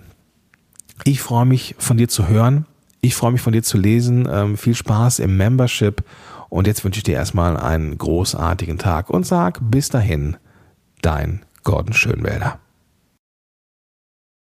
Ich 1.05 1.21
freue 1.21 1.47
mich 1.47 1.77
von 1.79 1.97
dir 1.97 2.09
zu 2.09 2.29
hören. 2.29 2.67
Ich 3.01 3.15
freue 3.15 3.33
mich 3.33 3.41
von 3.41 3.53
dir 3.53 3.63
zu 3.63 3.79
lesen. 3.79 4.29
Ähm, 4.31 4.57
viel 4.57 4.75
Spaß 4.75 5.21
im 5.21 5.37
Membership. 5.37 6.03
Und 6.49 6.67
jetzt 6.67 6.85
wünsche 6.85 6.99
ich 6.99 7.05
dir 7.05 7.15
erstmal 7.15 7.57
einen 7.57 7.99
großartigen 7.99 8.79
Tag 8.79 9.11
und 9.11 9.27
sag 9.27 9.61
bis 9.63 9.91
dahin, 9.91 10.37
dein 11.03 11.45
Gordon 11.63 11.93
Schönwälder. 11.93 12.59